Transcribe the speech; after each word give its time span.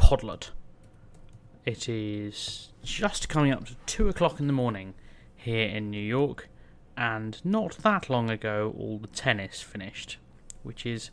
Podlet. 0.00 0.48
It 1.66 1.88
is 1.88 2.70
just 2.82 3.28
coming 3.28 3.52
up 3.52 3.66
to 3.66 3.76
two 3.84 4.08
o'clock 4.08 4.40
in 4.40 4.46
the 4.46 4.52
morning 4.52 4.94
here 5.36 5.68
in 5.68 5.90
New 5.90 6.02
York, 6.02 6.48
and 6.96 7.38
not 7.44 7.76
that 7.82 8.08
long 8.08 8.30
ago, 8.30 8.74
all 8.78 8.98
the 8.98 9.08
tennis 9.08 9.60
finished, 9.60 10.16
which 10.62 10.86
is 10.86 11.10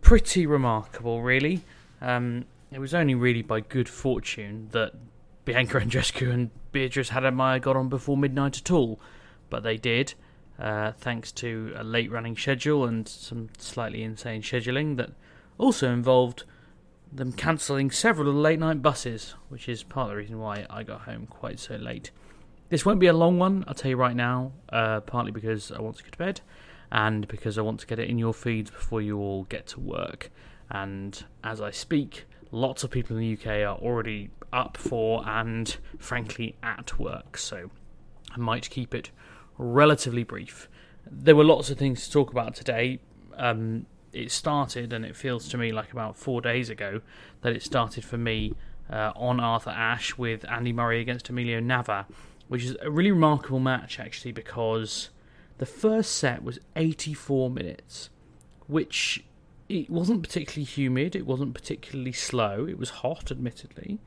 pretty 0.00 0.46
remarkable, 0.46 1.22
really. 1.22 1.62
Um, 2.00 2.44
it 2.72 2.80
was 2.80 2.92
only 2.92 3.14
really 3.14 3.42
by 3.42 3.60
good 3.60 3.88
fortune 3.88 4.68
that 4.72 4.94
Bianca 5.44 5.80
Andreescu 5.80 6.30
and 6.30 6.50
Beatrice 6.72 7.10
Haddad-Maia 7.10 7.60
got 7.60 7.76
on 7.76 7.88
before 7.88 8.16
midnight 8.16 8.58
at 8.58 8.70
all, 8.70 9.00
but 9.48 9.62
they 9.62 9.76
did, 9.76 10.14
uh, 10.58 10.90
thanks 10.90 11.30
to 11.32 11.72
a 11.76 11.84
late 11.84 12.10
running 12.10 12.36
schedule 12.36 12.84
and 12.84 13.08
some 13.08 13.48
slightly 13.58 14.02
insane 14.02 14.42
scheduling 14.42 14.96
that 14.96 15.10
also 15.56 15.90
involved 15.92 16.42
them 17.12 17.32
cancelling 17.32 17.90
several 17.90 18.28
of 18.28 18.34
the 18.34 18.40
late 18.40 18.58
night 18.58 18.82
buses, 18.82 19.34
which 19.48 19.68
is 19.68 19.82
part 19.82 20.06
of 20.06 20.10
the 20.10 20.16
reason 20.16 20.38
why 20.38 20.66
I 20.68 20.82
got 20.82 21.02
home 21.02 21.26
quite 21.26 21.58
so 21.58 21.76
late. 21.76 22.10
This 22.68 22.84
won't 22.84 23.00
be 23.00 23.06
a 23.06 23.12
long 23.12 23.38
one, 23.38 23.64
I'll 23.66 23.74
tell 23.74 23.90
you 23.90 23.96
right 23.96 24.16
now, 24.16 24.52
uh, 24.68 25.00
partly 25.00 25.32
because 25.32 25.72
I 25.72 25.80
want 25.80 25.96
to 25.96 26.04
go 26.04 26.10
to 26.10 26.18
bed 26.18 26.40
and 26.92 27.26
because 27.26 27.58
I 27.58 27.62
want 27.62 27.80
to 27.80 27.86
get 27.86 27.98
it 27.98 28.08
in 28.08 28.18
your 28.18 28.34
feeds 28.34 28.70
before 28.70 29.00
you 29.00 29.18
all 29.18 29.44
get 29.44 29.66
to 29.68 29.80
work. 29.80 30.30
And 30.70 31.22
as 31.42 31.60
I 31.60 31.70
speak, 31.70 32.26
lots 32.50 32.84
of 32.84 32.90
people 32.90 33.16
in 33.16 33.22
the 33.22 33.32
UK 33.32 33.62
are 33.62 33.78
already 33.78 34.30
up 34.52 34.76
for 34.76 35.26
and 35.26 35.76
frankly 35.98 36.56
at 36.62 36.98
work, 36.98 37.38
so 37.38 37.70
I 38.30 38.38
might 38.38 38.68
keep 38.70 38.94
it 38.94 39.10
relatively 39.56 40.24
brief. 40.24 40.68
There 41.10 41.36
were 41.36 41.44
lots 41.44 41.70
of 41.70 41.78
things 41.78 42.04
to 42.06 42.12
talk 42.12 42.30
about 42.30 42.54
today. 42.54 43.00
Um, 43.36 43.86
it 44.12 44.30
started, 44.30 44.92
and 44.92 45.04
it 45.04 45.16
feels 45.16 45.48
to 45.48 45.58
me 45.58 45.72
like 45.72 45.92
about 45.92 46.16
four 46.16 46.40
days 46.40 46.70
ago 46.70 47.00
that 47.42 47.52
it 47.52 47.62
started 47.62 48.04
for 48.04 48.18
me 48.18 48.54
uh, 48.90 49.12
on 49.14 49.40
Arthur 49.40 49.70
Ashe 49.70 50.16
with 50.16 50.44
Andy 50.50 50.72
Murray 50.72 51.00
against 51.00 51.28
Emilio 51.28 51.60
Nava, 51.60 52.06
which 52.48 52.64
is 52.64 52.76
a 52.80 52.90
really 52.90 53.10
remarkable 53.10 53.60
match 53.60 54.00
actually 54.00 54.32
because 54.32 55.10
the 55.58 55.66
first 55.66 56.16
set 56.16 56.42
was 56.42 56.58
84 56.76 57.50
minutes, 57.50 58.10
which 58.66 59.24
it 59.68 59.90
wasn't 59.90 60.22
particularly 60.22 60.64
humid, 60.64 61.14
it 61.14 61.26
wasn't 61.26 61.52
particularly 61.52 62.12
slow, 62.12 62.66
it 62.66 62.78
was 62.78 62.90
hot, 62.90 63.30
admittedly, 63.30 63.98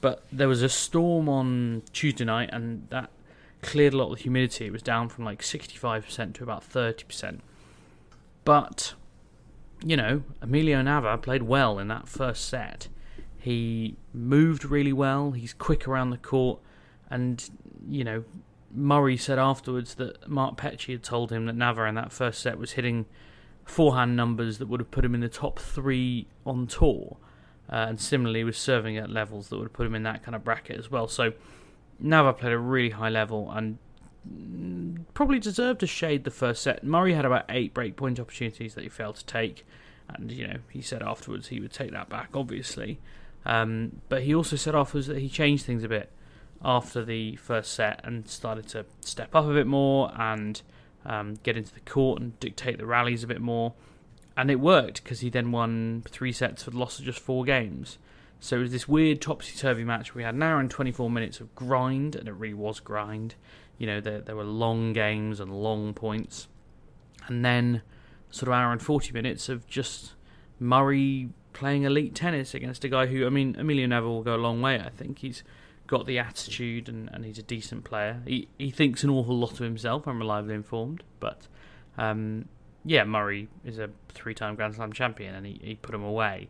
but 0.00 0.24
there 0.32 0.48
was 0.48 0.62
a 0.62 0.68
storm 0.68 1.28
on 1.28 1.82
Tuesday 1.92 2.24
night, 2.24 2.50
and 2.52 2.88
that 2.90 3.10
cleared 3.62 3.92
a 3.92 3.96
lot 3.96 4.12
of 4.12 4.18
the 4.18 4.22
humidity. 4.22 4.66
It 4.66 4.72
was 4.72 4.82
down 4.82 5.08
from 5.08 5.24
like 5.24 5.42
65% 5.42 6.34
to 6.34 6.42
about 6.42 6.68
30%. 6.68 7.40
But 8.44 8.94
you 9.84 9.96
know, 9.96 10.22
Emilio 10.40 10.82
Nava 10.82 11.20
played 11.20 11.42
well 11.42 11.78
in 11.78 11.88
that 11.88 12.08
first 12.08 12.48
set. 12.48 12.88
He 13.38 13.96
moved 14.12 14.64
really 14.64 14.92
well. 14.92 15.32
He's 15.32 15.52
quick 15.52 15.86
around 15.86 16.10
the 16.10 16.18
court, 16.18 16.60
and 17.10 17.48
you 17.88 18.04
know, 18.04 18.24
Murray 18.74 19.16
said 19.16 19.38
afterwards 19.38 19.94
that 19.94 20.28
Mark 20.28 20.56
Petchey 20.56 20.92
had 20.92 21.02
told 21.02 21.30
him 21.30 21.46
that 21.46 21.56
Nava 21.56 21.88
in 21.88 21.94
that 21.94 22.12
first 22.12 22.40
set 22.40 22.58
was 22.58 22.72
hitting 22.72 23.06
forehand 23.64 24.16
numbers 24.16 24.58
that 24.58 24.68
would 24.68 24.80
have 24.80 24.90
put 24.90 25.04
him 25.04 25.14
in 25.14 25.20
the 25.20 25.28
top 25.28 25.58
three 25.58 26.26
on 26.44 26.66
tour, 26.66 27.16
uh, 27.70 27.86
and 27.88 28.00
similarly 28.00 28.44
was 28.44 28.56
serving 28.56 28.96
at 28.96 29.10
levels 29.10 29.48
that 29.48 29.56
would 29.56 29.66
have 29.66 29.72
put 29.72 29.86
him 29.86 29.94
in 29.94 30.02
that 30.02 30.22
kind 30.22 30.34
of 30.34 30.42
bracket 30.42 30.78
as 30.78 30.90
well. 30.90 31.08
So 31.08 31.32
Nava 32.02 32.36
played 32.36 32.52
a 32.52 32.58
really 32.58 32.90
high 32.90 33.08
level 33.08 33.50
and 33.50 33.78
probably 35.14 35.38
deserved 35.38 35.82
a 35.82 35.86
shade 35.86 36.24
the 36.24 36.30
first 36.30 36.62
set. 36.62 36.84
Murray 36.84 37.14
had 37.14 37.24
about 37.24 37.46
eight 37.48 37.72
breakpoint 37.72 38.20
opportunities 38.20 38.74
that 38.74 38.82
he 38.82 38.88
failed 38.88 39.16
to 39.16 39.24
take, 39.24 39.66
and 40.08 40.30
you 40.30 40.46
know 40.46 40.58
he 40.70 40.82
said 40.82 41.02
afterwards 41.02 41.48
he 41.48 41.60
would 41.60 41.72
take 41.72 41.92
that 41.92 42.08
back, 42.08 42.30
obviously. 42.34 43.00
Um, 43.46 44.02
but 44.08 44.22
he 44.22 44.34
also 44.34 44.56
said 44.56 44.74
afterwards 44.74 45.06
that 45.06 45.18
he 45.18 45.28
changed 45.28 45.64
things 45.64 45.84
a 45.84 45.88
bit 45.88 46.10
after 46.64 47.04
the 47.04 47.36
first 47.36 47.72
set 47.72 48.00
and 48.04 48.28
started 48.28 48.66
to 48.68 48.84
step 49.00 49.34
up 49.34 49.46
a 49.46 49.54
bit 49.54 49.66
more 49.66 50.12
and 50.18 50.60
um, 51.04 51.34
get 51.42 51.56
into 51.56 51.72
the 51.72 51.80
court 51.80 52.20
and 52.20 52.38
dictate 52.40 52.78
the 52.78 52.86
rallies 52.86 53.22
a 53.22 53.26
bit 53.26 53.40
more. 53.40 53.72
And 54.36 54.50
it 54.50 54.60
worked 54.60 55.02
because 55.02 55.20
he 55.20 55.30
then 55.30 55.50
won 55.52 56.02
three 56.08 56.32
sets 56.32 56.64
for 56.64 56.70
the 56.70 56.78
loss 56.78 56.98
of 56.98 57.04
just 57.04 57.20
four 57.20 57.44
games. 57.44 57.98
So 58.38 58.56
it 58.56 58.60
was 58.60 58.72
this 58.72 58.86
weird 58.86 59.22
topsy 59.22 59.56
turvy 59.56 59.84
match 59.84 60.14
we 60.14 60.22
had 60.22 60.34
an 60.34 60.42
hour 60.42 60.60
and 60.60 60.70
24 60.70 61.08
minutes 61.08 61.40
of 61.40 61.54
grind, 61.54 62.14
and 62.14 62.28
it 62.28 62.32
really 62.32 62.52
was 62.52 62.80
grind. 62.80 63.34
You 63.78 63.86
know, 63.86 64.00
there, 64.00 64.20
there 64.20 64.36
were 64.36 64.44
long 64.44 64.92
games 64.92 65.40
and 65.40 65.52
long 65.52 65.94
points. 65.94 66.48
And 67.26 67.44
then 67.44 67.82
sort 68.30 68.48
of 68.48 68.54
hour 68.54 68.72
and 68.72 68.82
40 68.82 69.12
minutes 69.12 69.48
of 69.48 69.66
just 69.66 70.12
Murray 70.58 71.30
playing 71.52 71.84
elite 71.84 72.14
tennis 72.14 72.54
against 72.54 72.84
a 72.84 72.88
guy 72.88 73.06
who, 73.06 73.26
I 73.26 73.30
mean, 73.30 73.56
Emilio 73.58 73.86
Nava 73.86 74.02
will 74.02 74.22
go 74.22 74.34
a 74.34 74.36
long 74.36 74.60
way, 74.60 74.78
I 74.78 74.90
think. 74.90 75.20
He's 75.20 75.42
got 75.86 76.06
the 76.06 76.18
attitude 76.18 76.88
and, 76.88 77.08
and 77.12 77.24
he's 77.24 77.38
a 77.38 77.42
decent 77.42 77.84
player. 77.84 78.22
He, 78.26 78.48
he 78.58 78.70
thinks 78.70 79.04
an 79.04 79.10
awful 79.10 79.36
lot 79.36 79.52
of 79.52 79.58
himself, 79.58 80.06
I'm 80.06 80.18
reliably 80.18 80.54
informed. 80.54 81.02
But 81.20 81.46
um, 81.96 82.48
yeah, 82.84 83.04
Murray 83.04 83.48
is 83.64 83.78
a 83.78 83.90
three 84.10 84.34
time 84.34 84.54
Grand 84.54 84.74
Slam 84.74 84.92
champion 84.92 85.34
and 85.34 85.46
he, 85.46 85.60
he 85.62 85.74
put 85.74 85.94
him 85.94 86.04
away. 86.04 86.48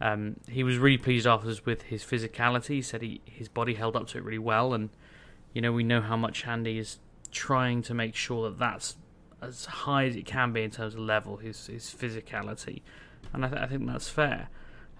Um, 0.00 0.36
he 0.48 0.62
was 0.62 0.78
really 0.78 0.98
pleased 0.98 1.26
afterwards 1.26 1.66
with 1.66 1.82
his 1.82 2.04
physicality. 2.04 2.68
He 2.68 2.82
said 2.82 3.02
he, 3.02 3.20
his 3.24 3.48
body 3.48 3.74
held 3.74 3.96
up 3.96 4.06
to 4.08 4.18
it 4.18 4.24
really 4.24 4.38
well 4.38 4.72
and 4.72 4.90
you 5.58 5.62
know, 5.62 5.72
we 5.72 5.82
know 5.82 6.00
how 6.00 6.16
much 6.16 6.46
Andy 6.46 6.78
is 6.78 6.98
trying 7.32 7.82
to 7.82 7.92
make 7.92 8.14
sure 8.14 8.48
that 8.48 8.60
that's 8.60 8.94
as 9.42 9.64
high 9.64 10.04
as 10.04 10.14
it 10.14 10.24
can 10.24 10.52
be 10.52 10.62
in 10.62 10.70
terms 10.70 10.94
of 10.94 11.00
level, 11.00 11.38
his 11.38 11.66
his 11.66 11.86
physicality, 11.86 12.82
and 13.32 13.44
I, 13.44 13.48
th- 13.48 13.60
I 13.62 13.66
think 13.66 13.84
that's 13.84 14.08
fair. 14.08 14.50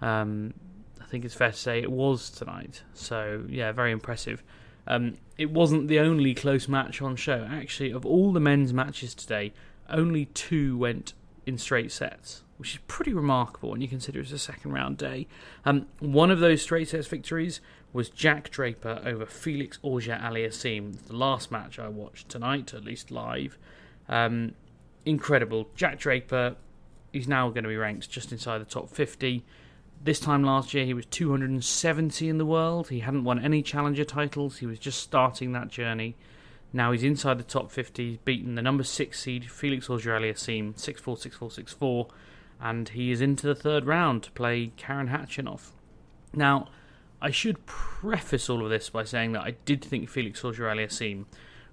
Um, 0.01 0.53
I 1.01 1.05
think 1.05 1.23
it's 1.23 1.33
fair 1.33 1.51
to 1.51 1.57
say 1.57 1.81
it 1.81 1.89
was 1.89 2.29
tonight. 2.29 2.83
So 2.93 3.45
yeah, 3.47 3.71
very 3.71 3.93
impressive. 3.93 4.43
Um, 4.85 5.13
it 5.37 5.49
wasn't 5.49 5.87
the 5.87 5.99
only 5.99 6.33
close 6.35 6.67
match 6.67 7.01
on 7.01 7.15
show. 7.15 7.47
Actually, 7.49 7.91
of 7.91 8.05
all 8.05 8.33
the 8.33 8.41
men's 8.41 8.73
matches 8.73 9.15
today, 9.15 9.53
only 9.89 10.25
two 10.25 10.77
went 10.77 11.13
in 11.45 11.57
straight 11.57 11.93
sets, 11.93 12.43
which 12.57 12.73
is 12.73 12.81
pretty 12.89 13.13
remarkable 13.13 13.69
when 13.69 13.79
you 13.79 13.87
consider 13.87 14.19
it's 14.19 14.33
a 14.33 14.37
second 14.37 14.73
round 14.73 14.97
day. 14.97 15.25
Um, 15.63 15.87
one 15.99 16.29
of 16.29 16.41
those 16.41 16.61
straight 16.61 16.89
sets 16.89 17.07
victories 17.07 17.61
was 17.91 18.09
Jack 18.09 18.49
Draper 18.51 19.01
over 19.03 19.25
Felix 19.25 19.79
Auger 19.81 20.19
Aliassime, 20.21 21.07
the 21.07 21.15
last 21.15 21.51
match 21.51 21.79
I 21.79 21.87
watched 21.87 22.29
tonight, 22.29 22.73
at 22.73 22.83
least 22.83 23.09
live. 23.11 23.57
Um, 24.07 24.53
incredible. 25.05 25.69
Jack 25.75 25.99
Draper, 25.99 26.55
he's 27.11 27.27
now 27.27 27.49
going 27.49 27.63
to 27.63 27.69
be 27.69 27.77
ranked 27.77 28.09
just 28.09 28.31
inside 28.31 28.59
the 28.59 28.65
top 28.65 28.89
50. 28.89 29.43
This 30.01 30.19
time 30.19 30.43
last 30.43 30.73
year, 30.73 30.85
he 30.85 30.93
was 30.93 31.05
270 31.07 32.29
in 32.29 32.37
the 32.37 32.45
world. 32.45 32.89
He 32.89 32.99
hadn't 32.99 33.23
won 33.23 33.43
any 33.43 33.61
challenger 33.61 34.05
titles. 34.05 34.57
He 34.57 34.65
was 34.65 34.79
just 34.79 35.01
starting 35.01 35.51
that 35.53 35.69
journey. 35.69 36.15
Now 36.71 36.91
he's 36.91 37.03
inside 37.03 37.39
the 37.39 37.43
top 37.43 37.71
50. 37.71 38.11
He's 38.11 38.17
beaten 38.19 38.55
the 38.55 38.61
number 38.61 38.83
six 38.83 39.19
seed 39.19 39.49
Felix 39.49 39.89
Auger-Aliassime 39.89 40.75
6-4, 40.75 41.37
6-4, 41.37 41.75
6-4, 41.77 42.09
and 42.61 42.89
he 42.89 43.11
is 43.11 43.21
into 43.21 43.47
the 43.47 43.55
third 43.55 43.85
round 43.85 44.23
to 44.23 44.31
play 44.31 44.71
Karen 44.77 45.09
Khachanov. 45.09 45.71
Now, 46.33 46.69
I 47.21 47.31
should 47.31 47.65
preface 47.65 48.49
all 48.49 48.63
of 48.63 48.69
this 48.69 48.89
by 48.89 49.03
saying 49.03 49.33
that 49.33 49.41
I 49.41 49.55
did 49.65 49.83
think 49.83 50.09
Felix 50.09 50.43
Auger-Aliassime 50.43 51.25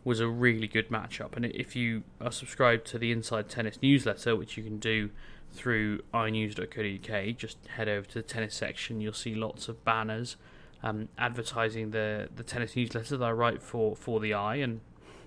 was 0.05 0.21
a 0.21 0.29
really 0.29 0.69
good 0.69 0.89
matchup, 0.89 1.37
and 1.37 1.45
if 1.45 1.75
you 1.75 2.03
are 2.21 2.31
subscribed 2.31 2.87
to 2.89 2.99
the 2.99 3.11
Inside 3.13 3.49
Tennis 3.49 3.81
newsletter, 3.83 4.37
which 4.37 4.57
you 4.57 4.63
can 4.63 4.79
do 4.79 5.11
through 5.53 6.01
inews.co.uk, 6.13 7.37
just 7.37 7.59
head 7.67 7.89
over 7.89 8.07
to 8.07 8.15
the 8.15 8.23
tennis 8.23 8.55
section. 8.55 9.01
You'll 9.01 9.13
see 9.13 9.35
lots 9.35 9.69
of 9.69 9.85
banners 9.85 10.37
um, 10.83 11.09
advertising 11.19 11.91
the 11.91 12.29
the 12.35 12.43
tennis 12.43 12.77
newsletter 12.77 13.17
that 13.17 13.25
I 13.25 13.33
write 13.33 13.63
for 13.63 13.97
for 13.97 14.21
the 14.21 14.35
i. 14.35 14.57
And 14.57 14.81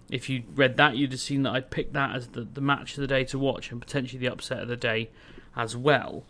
if 0.10 0.30
you 0.30 0.44
read 0.56 0.78
that, 0.78 0.96
you'd 0.96 1.12
have 1.12 1.20
seen 1.20 1.44
that 1.44 1.52
I 1.52 1.62
picked 1.62 1.94
that 1.94 2.16
as 2.16 2.28
the 2.30 2.42
the 2.42 2.62
match 2.62 2.96
of 2.98 3.02
the 3.02 3.08
day 3.08 3.24
to 3.26 3.40
watch 3.40 3.72
and 3.72 3.82
potentially 3.82 4.20
the 4.20 4.32
upset 4.32 4.60
of 4.60 4.68
the 4.68 4.78
day 4.78 5.10
as 5.56 5.76
well, 5.76 6.24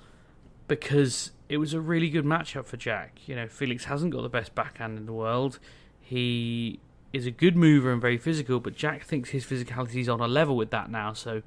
because 0.69 1.31
it 1.49 1.57
was 1.57 1.73
a 1.73 1.81
really 1.81 2.09
good 2.09 2.23
matchup 2.23 2.65
for 2.65 2.77
Jack. 2.77 3.19
You 3.25 3.35
know, 3.35 3.47
Felix 3.47 3.85
hasn't 3.85 4.13
got 4.13 4.21
the 4.21 4.29
best 4.29 4.55
backhand 4.55 4.97
in 4.97 5.05
the 5.05 5.13
world. 5.13 5.59
He 5.99 6.79
is 7.11 7.25
a 7.25 7.31
good 7.31 7.57
mover 7.57 7.91
and 7.91 7.99
very 7.99 8.17
physical, 8.17 8.59
but 8.59 8.75
Jack 8.75 9.03
thinks 9.03 9.31
his 9.31 9.43
physicality 9.43 9.95
is 9.95 10.07
on 10.07 10.21
a 10.21 10.27
level 10.27 10.55
with 10.55 10.69
that 10.69 10.89
now. 10.89 11.11
So 11.11 11.41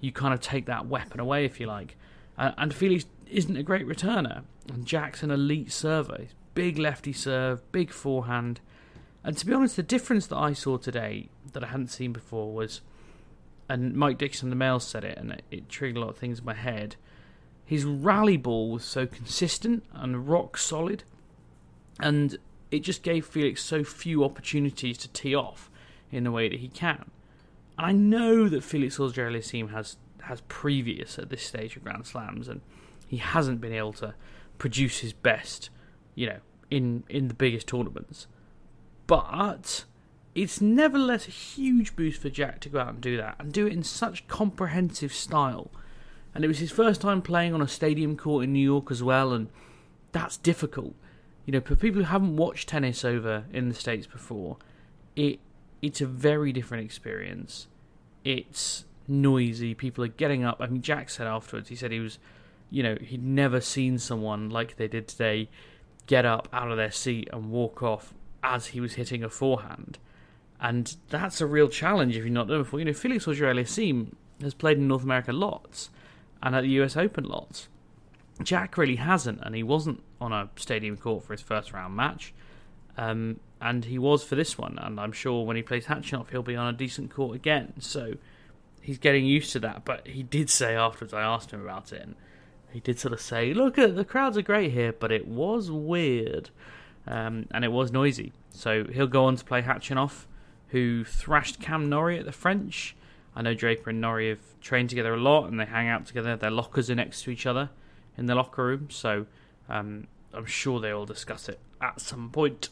you 0.00 0.12
kind 0.12 0.32
of 0.32 0.40
take 0.40 0.66
that 0.66 0.86
weapon 0.86 1.20
away, 1.20 1.44
if 1.44 1.60
you 1.60 1.66
like. 1.66 1.96
Uh, 2.38 2.52
and 2.56 2.72
Felix 2.72 3.04
isn't 3.30 3.56
a 3.56 3.62
great 3.62 3.86
returner, 3.86 4.44
and 4.72 4.86
Jack's 4.86 5.22
an 5.22 5.30
elite 5.30 5.72
server. 5.72 6.26
Big 6.54 6.78
lefty 6.78 7.12
serve, 7.12 7.70
big 7.72 7.90
forehand. 7.90 8.60
And 9.24 9.36
to 9.36 9.44
be 9.44 9.52
honest, 9.52 9.76
the 9.76 9.82
difference 9.82 10.28
that 10.28 10.36
I 10.36 10.52
saw 10.52 10.76
today 10.76 11.28
that 11.52 11.64
I 11.64 11.66
hadn't 11.66 11.88
seen 11.88 12.12
before 12.12 12.54
was, 12.54 12.80
and 13.68 13.94
Mike 13.94 14.18
Dickson, 14.18 14.50
the 14.50 14.56
Mail, 14.56 14.78
said 14.78 15.04
it, 15.04 15.18
and 15.18 15.32
it, 15.32 15.42
it 15.50 15.68
triggered 15.68 15.96
a 15.96 16.00
lot 16.00 16.10
of 16.10 16.16
things 16.16 16.38
in 16.38 16.44
my 16.44 16.54
head. 16.54 16.94
His 17.68 17.84
rally 17.84 18.38
ball 18.38 18.70
was 18.70 18.82
so 18.82 19.06
consistent 19.06 19.84
and 19.92 20.26
rock 20.26 20.56
solid, 20.56 21.04
and 22.00 22.38
it 22.70 22.78
just 22.78 23.02
gave 23.02 23.26
Felix 23.26 23.62
so 23.62 23.84
few 23.84 24.24
opportunities 24.24 24.96
to 24.96 25.08
tee 25.08 25.34
off 25.34 25.70
in 26.10 26.24
the 26.24 26.30
way 26.30 26.48
that 26.48 26.60
he 26.60 26.68
can. 26.68 27.10
And 27.76 27.86
I 27.86 27.92
know 27.92 28.48
that 28.48 28.64
Felix 28.64 28.98
Auger-Aliassime 28.98 29.70
has 29.72 29.98
has 30.22 30.40
previous 30.48 31.18
at 31.18 31.28
this 31.28 31.42
stage 31.42 31.76
of 31.76 31.84
Grand 31.84 32.06
Slams, 32.06 32.48
and 32.48 32.62
he 33.06 33.18
hasn't 33.18 33.60
been 33.60 33.74
able 33.74 33.92
to 33.94 34.14
produce 34.56 35.00
his 35.00 35.12
best, 35.12 35.68
you 36.14 36.26
know, 36.26 36.38
in 36.70 37.04
in 37.10 37.28
the 37.28 37.34
biggest 37.34 37.66
tournaments. 37.66 38.28
But 39.06 39.84
it's 40.34 40.62
nevertheless 40.62 41.28
a 41.28 41.32
huge 41.32 41.94
boost 41.96 42.22
for 42.22 42.30
Jack 42.30 42.60
to 42.60 42.70
go 42.70 42.80
out 42.80 42.94
and 42.94 43.00
do 43.02 43.18
that 43.18 43.36
and 43.38 43.52
do 43.52 43.66
it 43.66 43.74
in 43.74 43.82
such 43.82 44.26
comprehensive 44.26 45.12
style. 45.12 45.70
And 46.34 46.44
it 46.44 46.48
was 46.48 46.58
his 46.58 46.70
first 46.70 47.00
time 47.00 47.22
playing 47.22 47.54
on 47.54 47.62
a 47.62 47.68
stadium 47.68 48.16
court 48.16 48.44
in 48.44 48.52
New 48.52 48.62
York 48.62 48.90
as 48.90 49.02
well, 49.02 49.32
and 49.32 49.48
that's 50.12 50.36
difficult. 50.36 50.94
You 51.46 51.52
know, 51.52 51.60
for 51.60 51.76
people 51.76 52.02
who 52.02 52.08
haven't 52.08 52.36
watched 52.36 52.68
tennis 52.68 53.04
over 53.04 53.44
in 53.52 53.68
the 53.68 53.74
States 53.74 54.06
before, 54.06 54.58
it 55.16 55.40
it's 55.80 56.00
a 56.00 56.06
very 56.06 56.52
different 56.52 56.84
experience. 56.84 57.68
It's 58.24 58.84
noisy. 59.06 59.74
People 59.74 60.04
are 60.04 60.08
getting 60.08 60.44
up. 60.44 60.58
I 60.60 60.66
mean, 60.66 60.82
Jack 60.82 61.08
said 61.08 61.26
afterwards, 61.26 61.68
he 61.68 61.76
said 61.76 61.92
he 61.92 62.00
was, 62.00 62.18
you 62.70 62.82
know, 62.82 62.96
he'd 63.00 63.22
never 63.22 63.60
seen 63.60 63.98
someone 63.98 64.50
like 64.50 64.76
they 64.76 64.88
did 64.88 65.08
today 65.08 65.48
get 66.06 66.24
up 66.24 66.48
out 66.52 66.70
of 66.70 66.76
their 66.76 66.90
seat 66.90 67.28
and 67.32 67.50
walk 67.50 67.82
off 67.82 68.12
as 68.42 68.66
he 68.68 68.80
was 68.80 68.94
hitting 68.94 69.22
a 69.22 69.28
forehand. 69.28 69.98
And 70.60 70.96
that's 71.08 71.40
a 71.40 71.46
real 71.46 71.68
challenge 71.68 72.16
if 72.16 72.24
you're 72.24 72.32
not 72.32 72.48
done 72.48 72.58
before. 72.58 72.80
You 72.80 72.86
know, 72.86 72.92
Felix 72.92 73.28
Auger-Aliassime 73.28 74.14
has 74.42 74.54
played 74.54 74.78
in 74.78 74.88
North 74.88 75.04
America 75.04 75.32
lots 75.32 75.90
and 76.42 76.54
at 76.54 76.62
the 76.62 76.70
US 76.82 76.96
Open 76.96 77.24
lots. 77.24 77.68
Jack 78.42 78.78
really 78.78 78.96
hasn't, 78.96 79.40
and 79.42 79.54
he 79.54 79.62
wasn't 79.62 80.02
on 80.20 80.32
a 80.32 80.48
stadium 80.56 80.96
court 80.96 81.24
for 81.24 81.32
his 81.32 81.42
first 81.42 81.72
round 81.72 81.96
match. 81.96 82.32
Um, 82.96 83.40
and 83.60 83.84
he 83.84 83.98
was 83.98 84.22
for 84.24 84.34
this 84.34 84.56
one. 84.56 84.78
And 84.78 85.00
I'm 85.00 85.12
sure 85.12 85.44
when 85.44 85.56
he 85.56 85.62
plays 85.62 85.86
Khachanov, 85.86 86.30
he'll 86.30 86.42
be 86.42 86.56
on 86.56 86.72
a 86.72 86.76
decent 86.76 87.10
court 87.10 87.36
again. 87.36 87.74
So 87.80 88.14
he's 88.80 88.98
getting 88.98 89.26
used 89.26 89.52
to 89.52 89.60
that. 89.60 89.84
But 89.84 90.06
he 90.06 90.22
did 90.22 90.50
say 90.50 90.74
afterwards, 90.74 91.14
I 91.14 91.22
asked 91.22 91.50
him 91.50 91.60
about 91.60 91.92
it, 91.92 92.02
and 92.02 92.14
he 92.70 92.80
did 92.80 92.98
sort 92.98 93.12
of 93.12 93.20
say, 93.20 93.52
"Look, 93.54 93.76
the 93.76 94.04
crowds 94.04 94.36
are 94.36 94.42
great 94.42 94.72
here, 94.72 94.92
but 94.92 95.12
it 95.12 95.26
was 95.26 95.70
weird, 95.70 96.50
um, 97.06 97.46
and 97.50 97.64
it 97.64 97.72
was 97.72 97.92
noisy." 97.92 98.32
So 98.50 98.84
he'll 98.84 99.06
go 99.06 99.24
on 99.24 99.36
to 99.36 99.44
play 99.44 99.62
Khachanov, 99.62 100.26
who 100.68 101.04
thrashed 101.04 101.60
Cam 101.60 101.88
Norrie 101.88 102.18
at 102.18 102.24
the 102.24 102.32
French. 102.32 102.94
I 103.38 103.42
know 103.42 103.54
Draper 103.54 103.90
and 103.90 104.00
Norrie 104.00 104.30
have 104.30 104.40
trained 104.60 104.90
together 104.90 105.14
a 105.14 105.16
lot, 105.16 105.44
and 105.44 105.60
they 105.60 105.64
hang 105.64 105.86
out 105.86 106.06
together. 106.06 106.34
Their 106.34 106.50
lockers 106.50 106.90
are 106.90 106.96
next 106.96 107.22
to 107.22 107.30
each 107.30 107.46
other 107.46 107.70
in 108.16 108.26
the 108.26 108.34
locker 108.34 108.64
room, 108.64 108.88
so 108.90 109.26
um, 109.68 110.08
I'm 110.34 110.44
sure 110.44 110.80
they 110.80 110.92
will 110.92 111.06
discuss 111.06 111.48
it 111.48 111.60
at 111.80 112.00
some 112.00 112.30
point. 112.30 112.68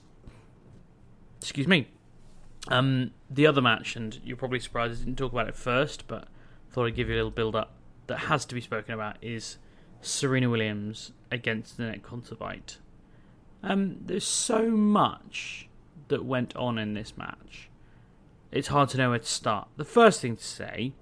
Excuse 1.41 1.69
me. 1.69 1.87
Um, 2.67 3.13
the 3.31 3.47
other 3.47 3.63
match, 3.63 3.95
and 3.95 4.21
you're 4.25 4.37
probably 4.37 4.59
surprised 4.59 5.03
I 5.03 5.05
didn't 5.05 5.19
talk 5.19 5.31
about 5.31 5.49
it 5.49 5.55
first, 5.55 6.09
but 6.09 6.27
thought 6.73 6.87
I'd 6.87 6.97
give 6.97 7.09
you 7.09 7.15
a 7.15 7.19
little 7.19 7.31
build 7.31 7.55
up 7.55 7.77
that 8.09 8.19
has 8.19 8.45
to 8.47 8.55
be 8.57 8.61
spoken 8.61 8.93
about 8.93 9.19
is 9.23 9.59
Serena 10.01 10.51
Williams 10.51 11.13
against 11.31 11.79
Anett 11.79 12.01
Kontaveit. 12.01 12.79
Um, 13.63 13.99
there's 14.01 14.27
so 14.27 14.69
much 14.69 15.69
that 16.09 16.25
went 16.25 16.57
on 16.57 16.77
in 16.77 16.95
this 16.95 17.17
match. 17.17 17.71
It's 18.53 18.69
hard 18.69 18.89
to 18.91 18.99
know 18.99 19.11
where 19.11 19.19
to 19.19 19.25
start. 19.25 19.69
The 19.77 19.85
first 19.85 20.21
thing 20.21 20.37
to 20.37 20.45
say 20.45 20.93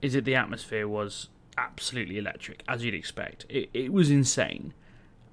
is 0.00 0.12
that 0.14 0.24
the 0.24 0.34
atmosphere 0.34 0.86
was 0.86 1.28
absolutely 1.58 2.18
electric, 2.18 2.62
as 2.68 2.84
you'd 2.84 2.94
expect. 2.94 3.46
It, 3.48 3.70
it 3.74 3.92
was 3.92 4.10
insane. 4.10 4.72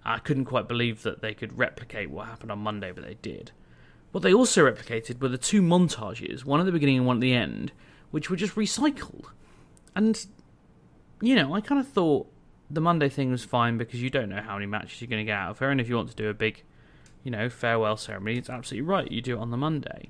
I 0.06 0.20
couldn't 0.20 0.46
quite 0.46 0.68
believe 0.68 1.04
that 1.04 1.22
they 1.22 1.34
could 1.34 1.58
replicate 1.58 2.10
what 2.10 2.28
happened 2.28 2.52
on 2.52 2.60
Monday, 2.60 2.92
but 2.92 3.06
they 3.06 3.18
did. 3.22 3.52
What 4.12 4.22
they 4.22 4.34
also 4.34 4.64
replicated 4.64 5.22
were 5.22 5.30
the 5.30 5.38
two 5.38 5.62
montages, 5.62 6.46
one 6.46 6.60
at 6.60 6.66
the 6.66 6.72
beginning 6.72 6.98
and 6.98 7.08
one 7.08 7.18
at 7.18 7.22
the 7.22 7.34
end, 7.34 7.72
which 8.12 8.30
were 8.30 8.36
just 8.36 8.56
recycled. 8.56 9.26
And, 9.96 10.26
you 11.22 11.36
know, 11.36 11.54
I 11.54 11.62
kind 11.62 11.80
of 11.80 11.88
thought 11.88 12.28
the 12.70 12.82
Monday 12.82 13.10
thing 13.10 13.32
was 13.32 13.44
fine 13.44 13.78
because 13.78 14.02
you 14.02 14.10
don't 14.10 14.30
know 14.30 14.42
how 14.42 14.56
many 14.56 14.66
matches 14.66 15.02
you're 15.02 15.10
going 15.10 15.26
to 15.26 15.30
get 15.30 15.38
out 15.38 15.52
of 15.52 15.60
her, 15.60 15.70
and 15.70 15.80
if 15.80 15.90
you 15.90 15.96
want 15.96 16.10
to 16.10 16.16
do 16.16 16.30
a 16.30 16.34
big, 16.34 16.64
you 17.24 17.32
know, 17.32 17.50
farewell 17.50 17.98
ceremony, 17.98 18.38
it's 18.38 18.50
absolutely 18.50 18.88
right. 18.88 19.12
You 19.12 19.22
do 19.22 19.38
it 19.38 19.40
on 19.40 19.52
the 19.52 19.58
Monday. 19.58 20.10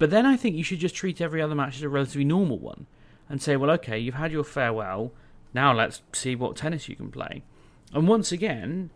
But 0.00 0.08
then 0.08 0.24
I 0.24 0.34
think 0.34 0.56
you 0.56 0.64
should 0.64 0.78
just 0.78 0.94
treat 0.94 1.20
every 1.20 1.42
other 1.42 1.54
match 1.54 1.76
as 1.76 1.82
a 1.82 1.88
relatively 1.90 2.24
normal 2.24 2.58
one 2.58 2.86
and 3.28 3.40
say, 3.40 3.54
well, 3.56 3.70
okay, 3.72 3.98
you've 3.98 4.14
had 4.14 4.32
your 4.32 4.44
farewell. 4.44 5.12
Now 5.52 5.74
let's 5.74 6.00
see 6.14 6.34
what 6.34 6.56
tennis 6.56 6.88
you 6.88 6.96
can 6.96 7.10
play. 7.10 7.42
And 7.92 8.08
once 8.08 8.32
again, 8.32 8.90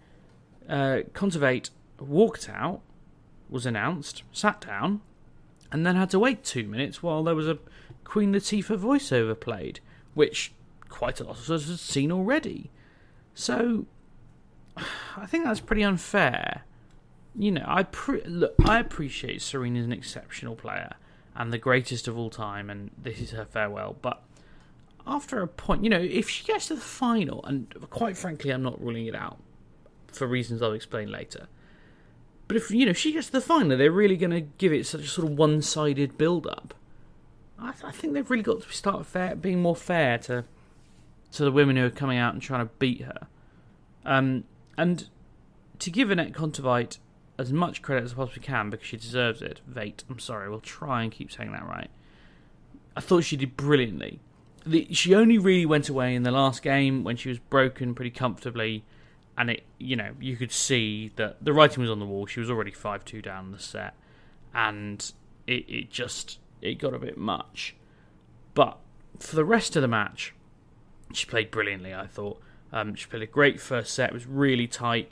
uh, 0.66 1.00
Kontaveit 1.12 1.68
walked 2.00 2.48
out 2.48 2.80
was 3.50 3.66
announced, 3.66 4.22
sat 4.32 4.62
down, 4.62 5.02
and 5.70 5.84
then 5.84 5.94
had 5.94 6.08
to 6.10 6.18
wait 6.18 6.42
two 6.42 6.66
minutes 6.66 7.02
while 7.02 7.22
there 7.22 7.34
was 7.34 7.48
a 7.48 7.58
Queen 8.04 8.32
Latifah 8.32 8.78
voiceover 8.78 9.38
played, 9.38 9.80
which 10.14 10.54
quite 10.88 11.20
a 11.20 11.24
lot 11.24 11.38
of 11.38 11.50
us 11.50 11.68
had 11.68 11.78
seen 11.78 12.10
already. 12.10 12.70
So, 13.34 13.84
I 15.18 15.26
think 15.26 15.44
that's 15.44 15.60
pretty 15.60 15.82
unfair. 15.82 16.62
You 17.36 17.52
know, 17.52 17.64
I 17.66 17.82
pre- 17.82 18.22
look, 18.24 18.54
I 18.64 18.78
appreciate 18.78 19.42
Serena's 19.42 19.84
an 19.84 19.92
exceptional 19.92 20.54
player 20.54 20.94
and 21.34 21.52
the 21.52 21.58
greatest 21.58 22.06
of 22.06 22.16
all 22.16 22.30
time, 22.30 22.70
and 22.70 22.90
this 22.96 23.20
is 23.20 23.32
her 23.32 23.44
farewell. 23.44 23.96
But 24.00 24.22
after 25.06 25.42
a 25.42 25.48
point, 25.48 25.82
you 25.82 25.90
know, 25.90 26.00
if 26.00 26.30
she 26.30 26.44
gets 26.44 26.68
to 26.68 26.76
the 26.76 26.80
final, 26.80 27.44
and 27.44 27.74
quite 27.90 28.16
frankly, 28.16 28.50
I'm 28.50 28.62
not 28.62 28.80
ruling 28.80 29.06
it 29.06 29.14
out 29.14 29.38
for 30.06 30.26
reasons 30.26 30.62
I'll 30.62 30.72
explain 30.72 31.10
later. 31.10 31.48
But 32.46 32.56
if 32.56 32.70
you 32.70 32.86
know 32.86 32.92
she 32.92 33.12
gets 33.12 33.26
to 33.26 33.32
the 33.32 33.40
final, 33.40 33.76
they're 33.76 33.90
really 33.90 34.16
going 34.16 34.30
to 34.30 34.42
give 34.42 34.72
it 34.72 34.86
such 34.86 35.00
a 35.02 35.08
sort 35.08 35.28
of 35.28 35.36
one-sided 35.36 36.16
build-up. 36.16 36.74
I, 37.58 37.72
th- 37.72 37.84
I 37.84 37.90
think 37.90 38.12
they've 38.12 38.30
really 38.30 38.42
got 38.42 38.62
to 38.62 38.72
start 38.72 39.06
fair, 39.06 39.34
being 39.34 39.60
more 39.60 39.76
fair 39.76 40.18
to 40.18 40.44
to 41.32 41.44
the 41.44 41.50
women 41.50 41.74
who 41.74 41.84
are 41.84 41.90
coming 41.90 42.16
out 42.16 42.32
and 42.32 42.40
trying 42.40 42.64
to 42.64 42.72
beat 42.78 43.00
her. 43.00 43.26
Um, 44.04 44.44
and 44.78 45.08
to 45.80 45.90
give 45.90 46.08
Anett 46.08 46.32
Kontaveit 46.32 46.98
as 47.38 47.52
much 47.52 47.82
credit 47.82 48.04
as 48.04 48.12
I 48.12 48.16
possibly 48.16 48.42
can 48.42 48.70
because 48.70 48.86
she 48.86 48.96
deserves 48.96 49.42
it. 49.42 49.60
Vate, 49.66 50.04
I'm 50.08 50.18
sorry, 50.18 50.48
we'll 50.48 50.60
try 50.60 51.02
and 51.02 51.10
keep 51.10 51.32
saying 51.32 51.52
that 51.52 51.66
right. 51.66 51.90
I 52.96 53.00
thought 53.00 53.24
she 53.24 53.36
did 53.36 53.56
brilliantly. 53.56 54.20
The, 54.66 54.86
she 54.92 55.14
only 55.14 55.36
really 55.36 55.66
went 55.66 55.88
away 55.88 56.14
in 56.14 56.22
the 56.22 56.30
last 56.30 56.62
game 56.62 57.04
when 57.04 57.16
she 57.16 57.28
was 57.28 57.38
broken 57.38 57.94
pretty 57.94 58.10
comfortably 58.10 58.84
and 59.36 59.50
it 59.50 59.64
you 59.78 59.96
know 59.96 60.10
you 60.20 60.36
could 60.36 60.52
see 60.52 61.10
that 61.16 61.44
the 61.44 61.52
writing 61.52 61.80
was 61.80 61.90
on 61.90 61.98
the 61.98 62.06
wall. 62.06 62.26
She 62.26 62.40
was 62.40 62.50
already 62.50 62.70
five 62.70 63.04
two 63.04 63.22
down 63.22 63.52
the 63.52 63.58
set, 63.58 63.94
and 64.54 65.12
it 65.46 65.64
it 65.68 65.90
just 65.90 66.38
it 66.60 66.78
got 66.78 66.94
a 66.94 66.98
bit 66.98 67.18
much. 67.18 67.74
But 68.54 68.78
for 69.18 69.36
the 69.36 69.44
rest 69.44 69.76
of 69.76 69.82
the 69.82 69.88
match, 69.88 70.34
she 71.12 71.26
played 71.26 71.50
brilliantly. 71.50 71.92
I 71.94 72.06
thought 72.06 72.40
um, 72.72 72.94
she 72.94 73.06
played 73.06 73.22
a 73.22 73.26
great 73.26 73.60
first 73.60 73.92
set. 73.92 74.10
It 74.10 74.14
was 74.14 74.26
really 74.26 74.66
tight. 74.66 75.10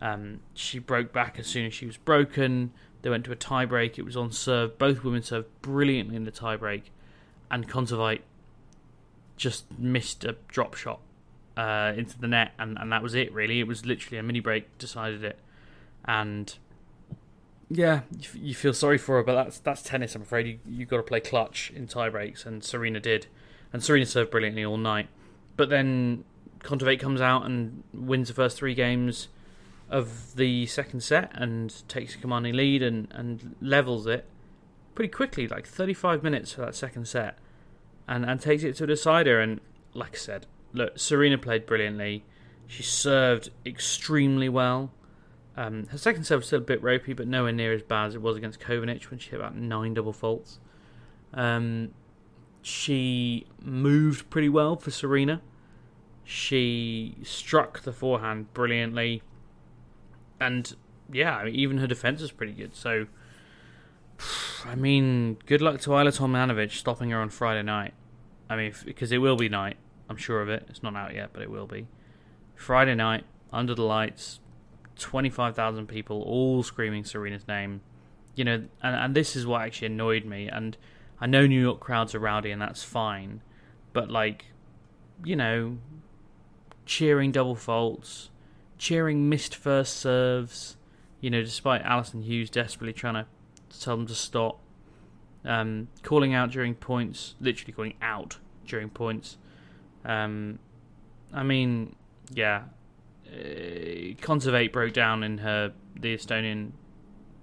Um, 0.00 0.40
she 0.54 0.78
broke 0.78 1.12
back 1.12 1.38
as 1.38 1.46
soon 1.46 1.66
as 1.66 1.74
she 1.74 1.86
was 1.86 1.96
broken. 1.96 2.72
They 3.02 3.10
went 3.10 3.24
to 3.24 3.32
a 3.32 3.36
tiebreak. 3.36 3.98
It 3.98 4.04
was 4.04 4.16
on 4.16 4.32
serve. 4.32 4.78
Both 4.78 5.04
women 5.04 5.22
served 5.22 5.48
brilliantly 5.62 6.16
in 6.16 6.24
the 6.24 6.32
tiebreak, 6.32 6.84
and 7.50 7.68
Kontaveit 7.68 8.20
just 9.36 9.64
missed 9.78 10.24
a 10.24 10.36
drop 10.48 10.74
shot 10.74 11.00
uh, 11.56 11.92
into 11.96 12.18
the 12.18 12.28
net, 12.28 12.52
and, 12.58 12.78
and 12.78 12.92
that 12.92 13.02
was 13.02 13.14
it. 13.14 13.32
Really, 13.32 13.60
it 13.60 13.66
was 13.66 13.84
literally 13.86 14.18
a 14.18 14.22
mini 14.22 14.40
break 14.40 14.78
decided 14.78 15.24
it, 15.24 15.38
and 16.04 16.54
yeah, 17.70 18.00
you, 18.18 18.40
you 18.40 18.54
feel 18.54 18.74
sorry 18.74 18.98
for 18.98 19.16
her, 19.16 19.22
but 19.22 19.34
that's 19.34 19.58
that's 19.58 19.82
tennis. 19.82 20.14
I'm 20.14 20.22
afraid 20.22 20.46
you 20.46 20.58
you 20.66 20.86
got 20.86 20.98
to 20.98 21.02
play 21.02 21.20
clutch 21.20 21.70
in 21.74 21.86
tiebreaks, 21.86 22.44
and 22.46 22.64
Serena 22.64 23.00
did, 23.00 23.26
and 23.72 23.82
Serena 23.82 24.06
served 24.06 24.30
brilliantly 24.30 24.64
all 24.64 24.76
night. 24.78 25.08
But 25.56 25.68
then 25.68 26.24
Kontaveit 26.60 27.00
comes 27.00 27.20
out 27.20 27.44
and 27.44 27.82
wins 27.92 28.28
the 28.28 28.34
first 28.34 28.56
three 28.56 28.74
games 28.74 29.28
of 29.90 30.36
the 30.36 30.66
second 30.66 31.02
set 31.02 31.30
and 31.34 31.86
takes 31.88 32.14
a 32.14 32.18
commanding 32.18 32.54
lead 32.54 32.82
and, 32.82 33.08
and 33.10 33.56
levels 33.60 34.06
it 34.06 34.24
pretty 34.94 35.10
quickly, 35.10 35.48
like 35.48 35.66
35 35.66 36.22
minutes 36.22 36.52
for 36.52 36.60
that 36.62 36.74
second 36.74 37.08
set, 37.08 37.38
and, 38.06 38.24
and 38.24 38.40
takes 38.40 38.62
it 38.62 38.76
to 38.76 38.84
a 38.84 38.86
decider. 38.86 39.40
And 39.40 39.60
like 39.92 40.14
I 40.14 40.18
said, 40.18 40.46
look, 40.72 40.98
Serena 40.98 41.38
played 41.38 41.66
brilliantly. 41.66 42.24
She 42.66 42.82
served 42.82 43.50
extremely 43.66 44.48
well. 44.48 44.92
Um, 45.56 45.86
her 45.88 45.98
second 45.98 46.24
serve 46.24 46.40
was 46.40 46.46
still 46.46 46.60
a 46.60 46.62
bit 46.62 46.82
ropey, 46.82 47.12
but 47.12 47.26
nowhere 47.26 47.52
near 47.52 47.72
as 47.72 47.82
bad 47.82 48.06
as 48.06 48.14
it 48.14 48.22
was 48.22 48.36
against 48.36 48.60
Kovinic 48.60 49.10
when 49.10 49.18
she 49.18 49.30
hit 49.30 49.40
about 49.40 49.56
nine 49.56 49.94
double 49.94 50.12
faults. 50.12 50.60
Um, 51.34 51.90
she 52.62 53.46
moved 53.60 54.30
pretty 54.30 54.48
well 54.48 54.76
for 54.76 54.90
Serena. 54.90 55.42
She 56.22 57.16
struck 57.24 57.80
the 57.82 57.92
forehand 57.92 58.54
brilliantly, 58.54 59.22
and 60.40 60.74
yeah, 61.12 61.36
I 61.36 61.44
mean, 61.44 61.54
even 61.54 61.78
her 61.78 61.86
defense 61.86 62.22
is 62.22 62.32
pretty 62.32 62.52
good. 62.52 62.74
So, 62.74 63.06
I 64.64 64.74
mean, 64.74 65.38
good 65.46 65.60
luck 65.60 65.80
to 65.82 65.90
Ajla 65.90 66.16
Tomljanovic 66.16 66.72
stopping 66.72 67.10
her 67.10 67.20
on 67.20 67.30
Friday 67.30 67.62
night. 67.62 67.94
I 68.48 68.56
mean, 68.56 68.72
because 68.84 69.12
it 69.12 69.18
will 69.18 69.36
be 69.36 69.48
night. 69.48 69.76
I'm 70.08 70.16
sure 70.16 70.42
of 70.42 70.48
it. 70.48 70.66
It's 70.68 70.82
not 70.82 70.96
out 70.96 71.14
yet, 71.14 71.30
but 71.32 71.42
it 71.42 71.50
will 71.50 71.66
be. 71.66 71.86
Friday 72.56 72.94
night, 72.94 73.24
under 73.52 73.74
the 73.74 73.84
lights, 73.84 74.40
25,000 74.98 75.86
people 75.86 76.22
all 76.22 76.62
screaming 76.62 77.04
Serena's 77.04 77.46
name. 77.46 77.80
You 78.34 78.44
know, 78.44 78.64
and, 78.82 78.96
and 78.96 79.14
this 79.14 79.36
is 79.36 79.46
what 79.46 79.62
actually 79.62 79.86
annoyed 79.86 80.24
me. 80.24 80.48
And 80.48 80.76
I 81.20 81.26
know 81.26 81.46
New 81.46 81.60
York 81.60 81.80
crowds 81.80 82.14
are 82.14 82.18
rowdy 82.18 82.50
and 82.50 82.60
that's 82.60 82.82
fine. 82.82 83.42
But, 83.92 84.10
like, 84.10 84.46
you 85.24 85.36
know, 85.36 85.78
cheering 86.86 87.30
double 87.30 87.54
faults, 87.54 88.29
cheering 88.80 89.28
missed 89.28 89.54
first 89.54 89.98
serves, 89.98 90.78
you 91.20 91.28
know, 91.28 91.42
despite 91.42 91.82
Alison 91.82 92.22
Hughes 92.22 92.48
desperately 92.48 92.94
trying 92.94 93.14
to 93.14 93.26
tell 93.78 93.96
them 93.96 94.06
to 94.06 94.14
stop. 94.14 94.58
Um, 95.44 95.88
calling 96.02 96.34
out 96.34 96.50
during 96.50 96.74
points, 96.74 97.34
literally 97.40 97.72
calling 97.72 97.94
out 98.02 98.38
during 98.66 98.88
points. 98.88 99.36
Um, 100.04 100.58
I 101.32 101.42
mean, 101.42 101.94
yeah, 102.32 102.64
uh, 103.26 104.16
Kontaveit 104.20 104.72
broke 104.72 104.94
down 104.94 105.22
in 105.22 105.38
her 105.38 105.72
the 105.94 106.16
Estonian 106.16 106.72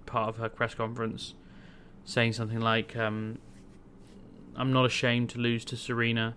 part 0.06 0.28
of 0.28 0.36
her 0.36 0.48
press 0.48 0.74
conference, 0.74 1.34
saying 2.04 2.32
something 2.32 2.60
like, 2.60 2.96
um, 2.96 3.38
"I'm 4.56 4.72
not 4.72 4.86
ashamed 4.86 5.30
to 5.30 5.38
lose 5.38 5.64
to 5.66 5.76
Serena." 5.76 6.34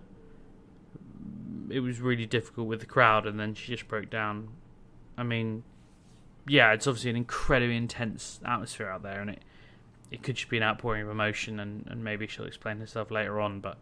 It 1.70 1.80
was 1.80 2.00
really 2.00 2.26
difficult 2.26 2.68
with 2.68 2.80
the 2.80 2.86
crowd, 2.86 3.26
and 3.26 3.38
then 3.38 3.54
she 3.54 3.72
just 3.72 3.88
broke 3.88 4.10
down. 4.10 4.48
I 5.16 5.22
mean, 5.22 5.64
yeah, 6.46 6.72
it's 6.72 6.86
obviously 6.86 7.10
an 7.10 7.16
incredibly 7.16 7.76
intense 7.76 8.40
atmosphere 8.44 8.88
out 8.88 9.02
there, 9.02 9.20
and 9.20 9.30
it 9.30 9.42
it 10.10 10.22
could 10.22 10.36
just 10.36 10.50
be 10.50 10.58
an 10.58 10.62
outpouring 10.62 11.02
of 11.02 11.08
emotion, 11.08 11.58
and, 11.58 11.86
and 11.88 12.04
maybe 12.04 12.26
she'll 12.26 12.44
explain 12.44 12.78
herself 12.80 13.10
later 13.10 13.40
on. 13.40 13.60
But 13.60 13.78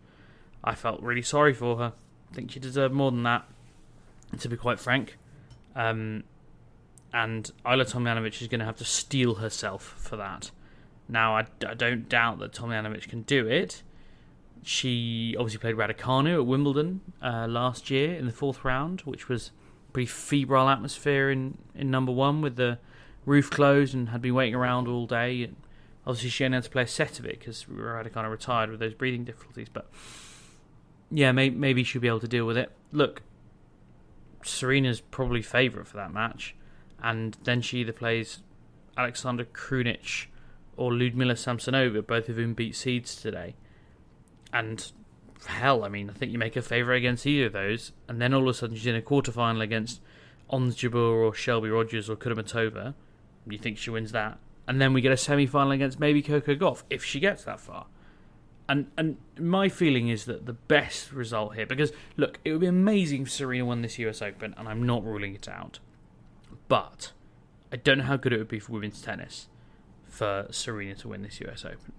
I 0.63 0.75
felt 0.75 1.03
really 1.03 1.23
sorry 1.23 1.53
for 1.53 1.77
her. 1.77 1.93
I 2.31 2.35
think 2.35 2.53
she 2.53 2.61
deserved 2.61 2.95
more 2.95 3.11
than 3.11 3.25
that, 3.25 3.49
to 4.39 4.49
be 4.49 4.57
quite 4.57 4.79
frank. 4.79 5.19
Um, 5.75 6.25
and 7.13 7.51
Ajla 7.67 7.91
Tomljanovic 7.91 8.41
is 8.41 8.47
going 8.49 8.61
to 8.61 8.67
have 8.67 8.77
to 8.77 8.85
steel 8.85 9.37
herself 9.37 9.83
for 9.99 10.17
that. 10.17 10.53
Now, 11.09 11.37
I, 11.37 11.47
I 11.67 11.75
don't 11.75 12.09
doubt 12.09 12.39
that 12.39 12.53
Tomljanovic 12.53 13.09
can 13.09 13.23
do 13.23 13.49
it. 13.49 13.83
She 14.63 15.35
obviously 15.37 15.59
played 15.59 15.75
Raducanu 15.75 16.35
at 16.35 16.47
Wimbledon 16.47 17.01
uh, 17.21 17.47
last 17.49 17.91
year 17.91 18.15
in 18.15 18.27
the 18.27 18.33
fourth 18.33 18.65
round, 18.65 19.01
which 19.01 19.29
was 19.29 19.51
pretty 19.93 20.07
febrile 20.07 20.69
atmosphere 20.69 21.31
in, 21.31 21.59
in 21.75 21.91
number 21.91 22.13
one 22.13 22.41
with 22.41 22.57
the 22.57 22.79
roof 23.27 23.51
closed 23.51 23.95
and 23.95 24.11
had 24.11 24.23
been 24.23 24.35
waiting 24.35 24.55
around 24.55 24.89
all 24.89 25.07
day. 25.07 25.43
And 25.45 25.57
obviously, 26.07 26.31
she 26.31 26.45
only 26.45 26.57
had 26.57 26.65
to 26.65 26.71
play 26.71 26.83
a 26.83 26.87
set 26.87 27.19
of 27.19 27.27
it 27.27 27.39
because 27.39 27.69
Rada 27.69 28.11
kind 28.11 28.27
of 28.27 28.33
retired 28.33 28.71
with 28.71 28.81
those 28.81 28.95
breathing 28.95 29.25
difficulties. 29.25 29.69
But 29.73 29.91
yeah, 31.11 31.33
may, 31.33 31.51
maybe 31.51 31.85
she'll 31.85 32.03
be 32.03 32.09
able 32.09 32.21
to 32.21 32.29
deal 32.29 32.47
with 32.47 32.57
it. 32.57 32.71
Look, 32.93 33.23
Serena's 34.43 35.01
probably 35.01 35.43
favourite 35.43 35.87
for 35.87 35.97
that 35.97 36.13
match, 36.13 36.55
and 37.03 37.37
then 37.45 37.61
she 37.61 37.79
either 37.79 37.93
plays 37.93 38.41
Aleksandra 38.97 39.47
Krunic 39.47 40.27
or 40.77 40.93
Ludmila 40.93 41.35
Samsonova, 41.35 42.07
both 42.07 42.29
of 42.29 42.37
whom 42.37 42.55
beat 42.55 42.75
seeds 42.75 43.17
today. 43.17 43.55
And 44.53 44.91
hell, 45.47 45.85
I 45.85 45.89
mean, 45.89 46.11
I 46.11 46.13
think 46.13 46.33
you 46.33 46.39
make 46.39 46.57
a 46.57 46.63
favour 46.63 46.93
against 46.93 47.27
either 47.27 47.47
of 47.47 47.53
those, 47.53 47.93
and 48.09 48.21
then 48.21 48.35
all 48.35 48.43
of 48.43 48.49
a 48.49 48.55
sudden 48.55 48.77
she's 48.77 48.87
in 48.87 48.97
a 48.97 49.03
quarterfinal 49.03 49.63
against 49.63 50.01
Ons 50.49 50.77
Jabeur 50.77 51.25
or 51.25 51.35
Shelby 51.35 51.71
Rogers 51.71 52.11
or 52.11 52.17
Kudermetova. 52.17 52.95
You 53.49 53.59
think 53.59 53.79
she 53.79 53.91
wins 53.91 54.13
that, 54.13 54.39
and 54.69 54.81
then 54.81 54.93
we 54.93 55.01
get 55.01 55.13
a 55.13 55.17
semi-final 55.17 55.73
against 55.73 55.99
maybe 55.99 56.23
Coco 56.23 56.55
Gauff 56.55 56.83
if 56.91 57.05
she 57.05 57.21
gets 57.21 57.45
that 57.45 57.61
far. 57.61 57.87
And 58.69 58.89
and 58.97 59.17
my 59.37 59.69
feeling 59.69 60.09
is 60.09 60.27
that 60.27 60.47
the 60.47 60.53
best 60.53 61.13
result 61.13 61.57
here 61.57 61.67
because 61.67 61.91
look 62.17 62.39
it 62.45 62.53
would 62.53 62.61
be 62.61 62.69
amazing 62.69 63.23
if 63.23 63.31
Serena 63.33 63.65
won 63.65 63.83
this 63.83 63.99
US 63.99 64.23
Open 64.23 64.55
and 64.57 64.69
I'm 64.69 64.87
not 64.87 65.05
ruling 65.05 65.35
it 65.35 65.49
out. 65.49 65.81
But 66.69 67.11
I 67.73 67.77
don't 67.77 67.99
know 67.99 68.05
how 68.05 68.17
good 68.17 68.33
it 68.33 68.39
would 68.39 68.47
be 68.47 68.61
for 68.61 68.71
women's 68.71 69.03
tennis 69.03 69.49
for 70.07 70.47
Serena 70.53 70.95
to 70.97 71.09
win 71.09 71.23
this 71.23 71.41
US 71.41 71.65
Open. 71.65 71.95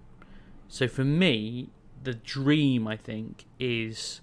So 0.69 0.87
for 0.87 1.03
me 1.03 1.71
the 2.03 2.13
dream 2.13 2.87
I 2.87 2.97
think 2.97 3.45
is 3.59 4.21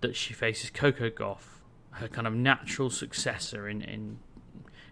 that 0.00 0.16
she 0.16 0.32
faces 0.32 0.70
Coco 0.70 1.10
Gauff 1.10 1.60
her 1.92 2.08
kind 2.08 2.26
of 2.26 2.34
natural 2.34 2.90
successor 2.90 3.68
in 3.68 3.82
in 3.82 4.18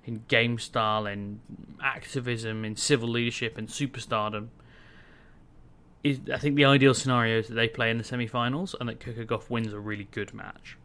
in 0.05 0.25
game 0.29 0.59
style 0.59 1.07
in 1.07 1.41
activism 1.83 2.65
in 2.65 2.75
civil 2.77 3.09
leadership 3.09 3.59
and 3.59 3.69
superstardom 3.69 4.49
is 6.03 6.21
I 6.33 6.39
think 6.39 6.57
the 6.57 6.65
ideal 6.65 6.95
scenario 6.95 7.39
is 7.39 7.49
that 7.49 7.55
they 7.55 7.69
play 7.69 7.91
in 7.91 7.99
the 7.99 8.05
semi-finals 8.05 8.75
and 8.79 8.89
that 8.89 9.01
Coco 9.01 9.25
Gauff 9.25 9.51
wins 9.51 9.73
a 9.73 9.81
really 9.81 10.09
good 10.11 10.33
match. 10.33 10.77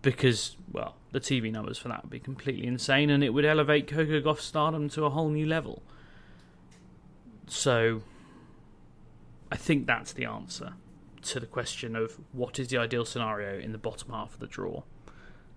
Because, 0.00 0.56
well, 0.70 0.96
the 1.12 1.20
TV 1.20 1.52
numbers 1.52 1.78
for 1.78 1.88
that 1.88 2.02
would 2.02 2.10
be 2.10 2.18
completely 2.18 2.66
insane, 2.66 3.08
and 3.08 3.22
it 3.22 3.30
would 3.30 3.44
elevate 3.44 3.86
Coco 3.86 4.20
Gauff's 4.20 4.44
stardom 4.44 4.88
to 4.90 5.04
a 5.04 5.10
whole 5.10 5.28
new 5.28 5.46
level. 5.46 5.82
So, 7.46 8.02
I 9.52 9.56
think 9.56 9.86
that's 9.86 10.14
the 10.14 10.24
answer 10.24 10.72
to 11.24 11.38
the 11.38 11.46
question 11.46 11.94
of 11.94 12.18
what 12.32 12.58
is 12.58 12.68
the 12.68 12.78
ideal 12.78 13.04
scenario 13.04 13.58
in 13.58 13.72
the 13.72 13.78
bottom 13.78 14.10
half 14.10 14.32
of 14.32 14.40
the 14.40 14.46
draw. 14.46 14.82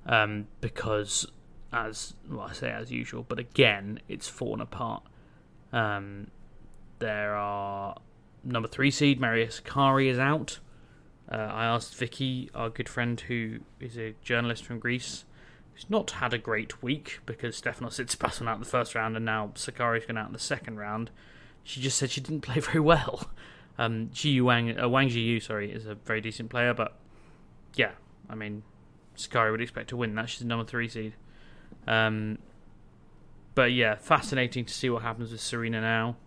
Um, 0.05 0.47
because, 0.59 1.25
as 1.71 2.13
well, 2.29 2.41
I 2.41 2.51
say 2.51 2.69
as 2.69 2.91
usual, 2.91 3.25
but 3.25 3.39
again, 3.39 4.01
it's 4.09 4.27
fallen 4.27 4.59
apart. 4.59 5.03
Um, 5.71 6.27
there 6.99 7.35
are 7.35 7.95
number 8.43 8.67
three 8.67 8.91
seed 8.91 9.21
Maria 9.21 9.47
Sakkari 9.47 10.07
is 10.07 10.19
out. 10.19 10.59
Uh, 11.31 11.37
I 11.37 11.63
asked 11.63 11.95
Vicky, 11.95 12.51
our 12.53 12.69
good 12.69 12.89
friend 12.89 13.17
who 13.21 13.59
is 13.79 13.97
a 13.97 14.13
journalist 14.21 14.65
from 14.65 14.77
Greece, 14.77 15.23
who's 15.73 15.89
not 15.89 16.11
had 16.11 16.33
a 16.33 16.37
great 16.37 16.83
week 16.83 17.21
because 17.25 17.61
Stefanos 17.61 17.97
Tsitsipas 17.97 18.41
went 18.41 18.49
out 18.49 18.55
in 18.55 18.59
the 18.59 18.67
first 18.67 18.93
round 18.93 19.15
and 19.15 19.23
now 19.23 19.53
Sakkari's 19.55 20.05
gone 20.05 20.17
out 20.17 20.27
in 20.27 20.33
the 20.33 20.39
second 20.39 20.79
round. 20.79 21.11
She 21.63 21.79
just 21.79 21.97
said 21.97 22.11
she 22.11 22.19
didn't 22.19 22.41
play 22.49 22.59
very 22.59 22.81
well. 22.81 23.29
Um, 23.77 24.10
Wang, 24.24 24.79
uh, 24.79 24.88
Wang 24.88 25.10
Xiyu, 25.10 25.41
sorry, 25.41 25.72
is 25.72 25.86
a 25.86 25.96
very 25.96 26.22
decent 26.22 26.50
player, 26.50 26.74
but 26.74 26.98
yeah, 27.75 27.91
I 28.29 28.36
mean, 28.36 28.63
Sakkari 29.17 29.51
would 29.51 29.62
expect 29.62 29.89
to 29.89 29.98
win 29.98 30.15
that. 30.15 30.29
She's 30.29 30.39
the 30.39 30.46
number 30.46 30.65
three 30.65 30.88
seed. 30.88 31.13
Um, 31.88 32.38
but 33.53 33.72
yeah, 33.72 33.96
fascinating 33.96 34.65
to 34.65 34.74
see 34.74 34.89
what 34.89 35.01
happens 35.01 35.32
with 35.32 35.41
Serena 35.41 35.82
now. 35.82 36.17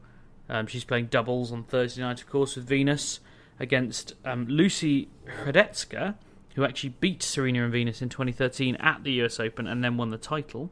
Um, 0.48 0.66
she's 0.66 0.84
playing 0.84 1.06
doubles 1.06 1.52
on 1.52 1.64
Thursday 1.64 2.00
night, 2.00 2.20
of 2.20 2.28
course, 2.28 2.56
with 2.56 2.66
Venus 2.66 3.20
against 3.60 4.14
um, 4.24 4.46
Lucy 4.46 5.08
Hradecka, 5.44 6.14
who 6.54 6.64
actually 6.64 6.94
beat 7.00 7.22
Serena 7.22 7.64
and 7.64 7.72
Venus 7.72 8.00
in 8.00 8.08
2013 8.08 8.76
at 8.76 9.04
the 9.04 9.12
US 9.22 9.38
Open 9.38 9.66
and 9.66 9.84
then 9.84 9.96
won 9.96 10.10
the 10.10 10.18
title. 10.18 10.70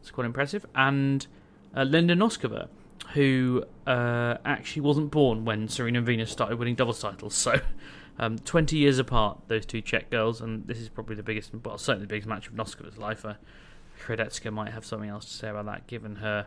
It's 0.00 0.10
quite 0.10 0.26
impressive. 0.26 0.66
And 0.74 1.26
uh, 1.74 1.84
Linda 1.84 2.14
Noskova, 2.14 2.68
who 3.12 3.64
uh, 3.86 4.36
actually 4.44 4.82
wasn't 4.82 5.10
born 5.10 5.44
when 5.44 5.68
Serena 5.68 5.98
and 5.98 6.06
Venus 6.06 6.30
started 6.30 6.58
winning 6.58 6.74
doubles 6.74 7.00
titles. 7.00 7.34
So 7.34 7.60
Um, 8.18 8.38
20 8.38 8.76
years 8.76 8.98
apart, 8.98 9.40
those 9.48 9.66
two 9.66 9.80
Czech 9.80 10.10
girls, 10.10 10.40
and 10.40 10.66
this 10.66 10.78
is 10.78 10.88
probably 10.88 11.16
the 11.16 11.22
biggest, 11.22 11.50
well, 11.64 11.78
certainly 11.78 12.06
the 12.06 12.10
biggest 12.10 12.28
match 12.28 12.46
of 12.46 12.54
Noskova's 12.54 12.96
life. 12.96 13.24
Uh, 13.24 13.34
Hradecka 14.06 14.52
might 14.52 14.72
have 14.72 14.84
something 14.84 15.08
else 15.08 15.24
to 15.26 15.32
say 15.32 15.48
about 15.48 15.66
that, 15.66 15.86
given 15.86 16.16
her 16.16 16.46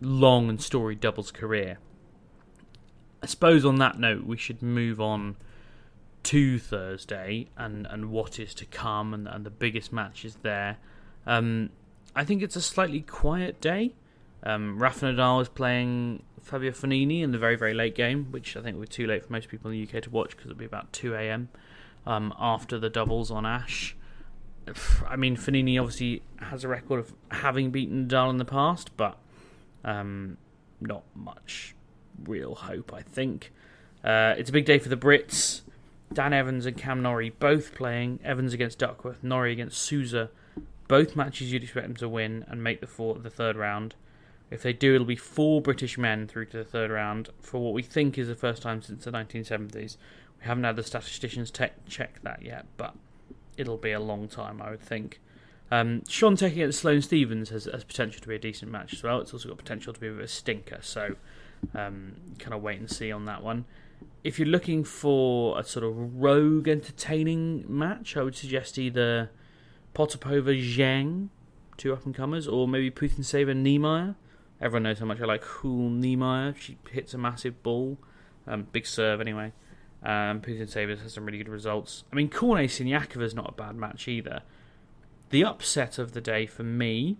long 0.00 0.48
and 0.48 0.60
storied 0.62 1.00
doubles 1.00 1.30
career. 1.30 1.78
I 3.22 3.26
suppose 3.26 3.64
on 3.64 3.76
that 3.76 3.98
note, 3.98 4.24
we 4.24 4.36
should 4.36 4.62
move 4.62 5.00
on 5.00 5.36
to 6.24 6.58
Thursday 6.58 7.48
and, 7.56 7.86
and 7.86 8.10
what 8.10 8.38
is 8.38 8.54
to 8.54 8.66
come 8.66 9.12
and, 9.12 9.28
and 9.28 9.44
the 9.44 9.50
biggest 9.50 9.92
matches 9.92 10.38
there. 10.42 10.78
Um, 11.26 11.70
I 12.16 12.24
think 12.24 12.42
it's 12.42 12.56
a 12.56 12.62
slightly 12.62 13.00
quiet 13.02 13.60
day. 13.60 13.92
Um, 14.44 14.78
Rafa 14.78 15.06
Nadal 15.06 15.40
is 15.42 15.48
playing 15.48 16.22
Fabio 16.42 16.70
Fognini 16.70 17.22
in 17.22 17.32
the 17.32 17.38
very, 17.38 17.56
very 17.56 17.74
late 17.74 17.94
game, 17.94 18.26
which 18.30 18.56
I 18.56 18.60
think 18.60 18.76
would 18.76 18.88
be 18.88 18.94
too 18.94 19.06
late 19.06 19.24
for 19.24 19.32
most 19.32 19.48
people 19.48 19.70
in 19.70 19.76
the 19.76 19.88
UK 19.88 20.02
to 20.04 20.10
watch 20.10 20.30
because 20.30 20.46
it'll 20.46 20.58
be 20.58 20.66
about 20.66 20.92
2 20.92 21.14
a.m. 21.14 21.48
Um, 22.06 22.34
after 22.38 22.78
the 22.78 22.90
doubles 22.90 23.30
on 23.30 23.46
Ashe. 23.46 23.96
I 25.08 25.16
mean, 25.16 25.36
Fognini 25.36 25.80
obviously 25.80 26.22
has 26.38 26.62
a 26.62 26.68
record 26.68 27.00
of 27.00 27.14
having 27.30 27.70
beaten 27.70 28.06
Nadal 28.06 28.30
in 28.30 28.36
the 28.36 28.44
past, 28.44 28.94
but 28.96 29.16
um, 29.82 30.36
not 30.80 31.04
much 31.14 31.74
real 32.22 32.54
hope, 32.54 32.92
I 32.92 33.00
think. 33.00 33.50
Uh, 34.04 34.34
it's 34.36 34.50
a 34.50 34.52
big 34.52 34.66
day 34.66 34.78
for 34.78 34.90
the 34.90 34.96
Brits. 34.96 35.62
Dan 36.12 36.34
Evans 36.34 36.66
and 36.66 36.76
Cam 36.76 37.02
Norrie 37.02 37.30
both 37.30 37.74
playing. 37.74 38.20
Evans 38.22 38.52
against 38.52 38.78
Duckworth, 38.78 39.24
Norrie 39.24 39.52
against 39.52 39.78
Sousa. 39.78 40.30
Both 40.86 41.16
matches 41.16 41.50
you'd 41.50 41.62
expect 41.62 41.86
them 41.86 41.96
to 41.96 42.08
win 42.08 42.44
and 42.46 42.62
make 42.62 42.82
the 42.82 42.86
four, 42.86 43.18
the 43.18 43.30
third 43.30 43.56
round. 43.56 43.94
If 44.54 44.62
they 44.62 44.72
do, 44.72 44.94
it'll 44.94 45.04
be 45.04 45.16
four 45.16 45.60
British 45.60 45.98
men 45.98 46.28
through 46.28 46.46
to 46.46 46.58
the 46.58 46.64
third 46.64 46.92
round 46.92 47.28
for 47.40 47.60
what 47.60 47.74
we 47.74 47.82
think 47.82 48.16
is 48.16 48.28
the 48.28 48.36
first 48.36 48.62
time 48.62 48.82
since 48.82 49.02
the 49.02 49.10
1970s. 49.10 49.96
We 50.38 50.46
haven't 50.46 50.62
had 50.62 50.76
the 50.76 50.84
statisticians 50.84 51.50
te- 51.50 51.70
check 51.88 52.22
that 52.22 52.40
yet, 52.40 52.66
but 52.76 52.94
it'll 53.56 53.78
be 53.78 53.90
a 53.90 53.98
long 53.98 54.28
time, 54.28 54.62
I 54.62 54.70
would 54.70 54.80
think. 54.80 55.20
Um, 55.72 56.02
Swiatek 56.02 56.52
against 56.52 56.78
Sloane 56.78 57.02
Stevens 57.02 57.48
has, 57.48 57.64
has 57.64 57.82
potential 57.82 58.20
to 58.20 58.28
be 58.28 58.36
a 58.36 58.38
decent 58.38 58.70
match 58.70 58.92
as 58.92 59.02
well. 59.02 59.20
It's 59.20 59.32
also 59.32 59.48
got 59.48 59.58
potential 59.58 59.92
to 59.92 59.98
be 59.98 60.06
a 60.06 60.28
stinker, 60.28 60.78
so 60.82 61.16
um, 61.74 62.12
kind 62.38 62.54
of 62.54 62.62
wait 62.62 62.78
and 62.78 62.88
see 62.88 63.10
on 63.10 63.24
that 63.24 63.42
one. 63.42 63.64
If 64.22 64.38
you're 64.38 64.46
looking 64.46 64.84
for 64.84 65.58
a 65.58 65.64
sort 65.64 65.84
of 65.84 66.22
rogue, 66.22 66.68
entertaining 66.68 67.64
match, 67.66 68.16
I 68.16 68.22
would 68.22 68.36
suggest 68.36 68.78
either 68.78 69.32
Potapova 69.96 70.56
Zhang, 70.56 71.30
two 71.76 71.92
up 71.92 72.06
and 72.06 72.14
comers, 72.14 72.46
or 72.46 72.68
maybe 72.68 72.92
Putintseva 72.92 73.52
Niemeier. 73.52 74.14
Everyone 74.60 74.84
knows 74.84 74.98
how 74.98 75.06
much 75.06 75.20
I 75.20 75.24
like 75.24 75.42
Cool 75.42 75.90
Niemeier. 75.90 76.56
She 76.56 76.78
hits 76.90 77.12
a 77.14 77.18
massive 77.18 77.62
ball, 77.62 77.98
um, 78.46 78.68
big 78.72 78.86
serve 78.86 79.20
anyway. 79.20 79.52
Um, 80.02 80.40
Putintseva 80.40 80.98
has 81.00 81.12
some 81.14 81.24
really 81.24 81.38
good 81.38 81.48
results. 81.48 82.04
I 82.12 82.16
mean, 82.16 82.28
Siniakova 82.28 83.22
is 83.22 83.34
not 83.34 83.48
a 83.48 83.52
bad 83.52 83.74
match 83.74 84.06
either. 84.06 84.42
The 85.30 85.44
upset 85.44 85.98
of 85.98 86.12
the 86.12 86.20
day 86.20 86.46
for 86.46 86.62
me 86.62 87.16